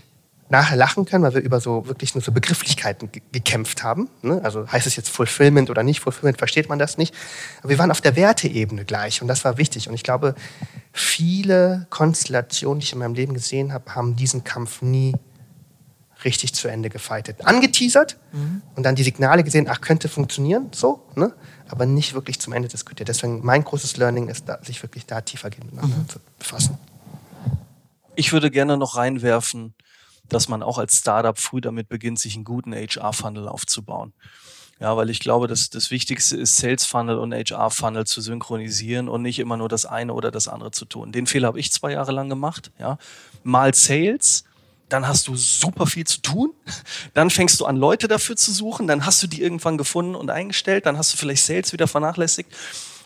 [0.51, 4.09] nachher lachen können, weil wir über so wirklich nur so Begrifflichkeiten gekämpft haben.
[4.23, 4.41] Ne?
[4.43, 7.15] Also heißt es jetzt Fulfillment oder nicht Fulfillment, versteht man das nicht.
[7.61, 9.89] Aber wir waren auf der Werteebene gleich und das war wichtig.
[9.89, 10.35] Und ich glaube,
[10.93, 15.15] viele Konstellationen, die ich in meinem Leben gesehen habe, haben diesen Kampf nie
[16.25, 17.47] richtig zu Ende gefeitet.
[17.47, 18.63] Angeteasert mhm.
[18.75, 21.33] und dann die Signale gesehen, ach, könnte funktionieren, so, ne?
[21.69, 23.09] aber nicht wirklich zum Ende diskutiert.
[23.09, 26.09] Deswegen mein großes Learning ist, da, sich wirklich da tiefer miteinander mhm.
[26.09, 26.79] zu befassen.
[28.17, 29.75] Ich würde gerne noch reinwerfen,
[30.29, 34.13] dass man auch als Startup früh damit beginnt, sich einen guten HR-Funnel aufzubauen.
[34.81, 39.09] Ja, weil ich glaube, dass das Wichtigste ist, Sales Funnel und HR Funnel zu synchronisieren
[39.09, 41.11] und nicht immer nur das eine oder das andere zu tun.
[41.11, 42.71] Den Fehler habe ich zwei Jahre lang gemacht.
[42.79, 42.97] Ja,
[43.43, 44.45] mal Sales,
[44.89, 46.53] dann hast du super viel zu tun.
[47.13, 48.87] Dann fängst du an, Leute dafür zu suchen.
[48.87, 50.87] Dann hast du die irgendwann gefunden und eingestellt.
[50.87, 52.51] Dann hast du vielleicht Sales wieder vernachlässigt.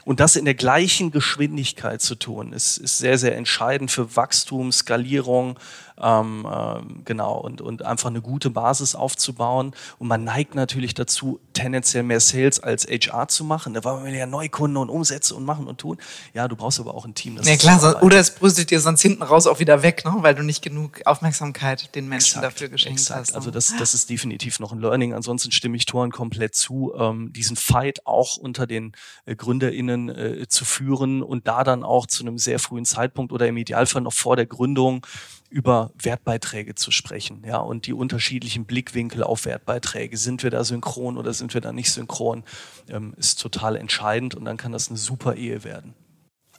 [0.05, 4.73] Und das in der gleichen Geschwindigkeit zu tun, ist, ist sehr, sehr entscheidend für Wachstum,
[4.73, 5.59] Skalierung,
[6.03, 9.73] ähm, äh, genau, und, und einfach eine gute Basis aufzubauen.
[9.99, 14.15] Und man neigt natürlich dazu, tendenziell mehr Sales als HR zu machen, da weil man
[14.15, 15.99] ja Neukunden und Umsätze und machen und tun.
[16.35, 17.37] Ja, du brauchst aber auch ein Team.
[17.37, 20.13] Das ja klar, so, oder es brüstet dir sonst hinten raus auch wieder weg, ne?
[20.19, 23.21] weil du nicht genug Aufmerksamkeit den Menschen exakt, dafür geschenkt exakt.
[23.21, 23.31] hast.
[23.31, 23.37] Ne?
[23.37, 25.15] Also das, das ist definitiv noch ein Learning.
[25.15, 28.93] Ansonsten stimme ich Toren komplett zu, ähm, diesen Fight auch unter den
[29.25, 33.47] äh, GründerInnen äh, zu führen und da dann auch zu einem sehr frühen Zeitpunkt oder
[33.47, 35.07] im Idealfall noch vor der Gründung
[35.53, 40.17] über Wertbeiträge zu sprechen, ja, und die unterschiedlichen Blickwinkel auf Wertbeiträge.
[40.17, 42.43] Sind wir da synchron oder sind wir da nicht synchron,
[42.89, 45.95] ähm, ist total entscheidend und dann kann das eine super Ehe werden.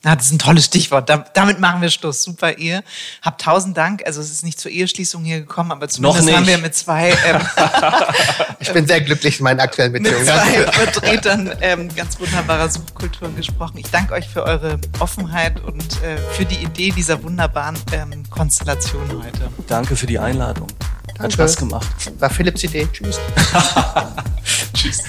[0.06, 1.10] Ah, das ist ein tolles Stichwort.
[1.10, 2.24] Da, damit machen wir Schluss.
[2.24, 2.84] Super Ehe.
[3.22, 4.06] Hab tausend Dank.
[4.06, 7.12] Also es ist nicht zur Eheschließung hier gekommen, aber zumindest haben wir mit zwei.
[7.26, 7.42] Ähm,
[8.60, 10.20] ich bin sehr glücklich in meinen aktuellen Beziehungen.
[10.20, 13.78] Mit zwei Vertretern ähm, ganz wunderbarer Subkulturen gesprochen.
[13.78, 19.08] Ich danke euch für eure Offenheit und äh, für die Idee dieser wunderbaren ähm, Konstellation
[19.24, 19.50] heute.
[19.68, 20.68] Danke für die Einladung.
[21.08, 21.24] Danke.
[21.24, 21.88] Hat Spaß gemacht.
[22.20, 22.90] War Philipps Idee.
[22.92, 23.20] Tschüss.
[24.74, 25.04] Tschüss.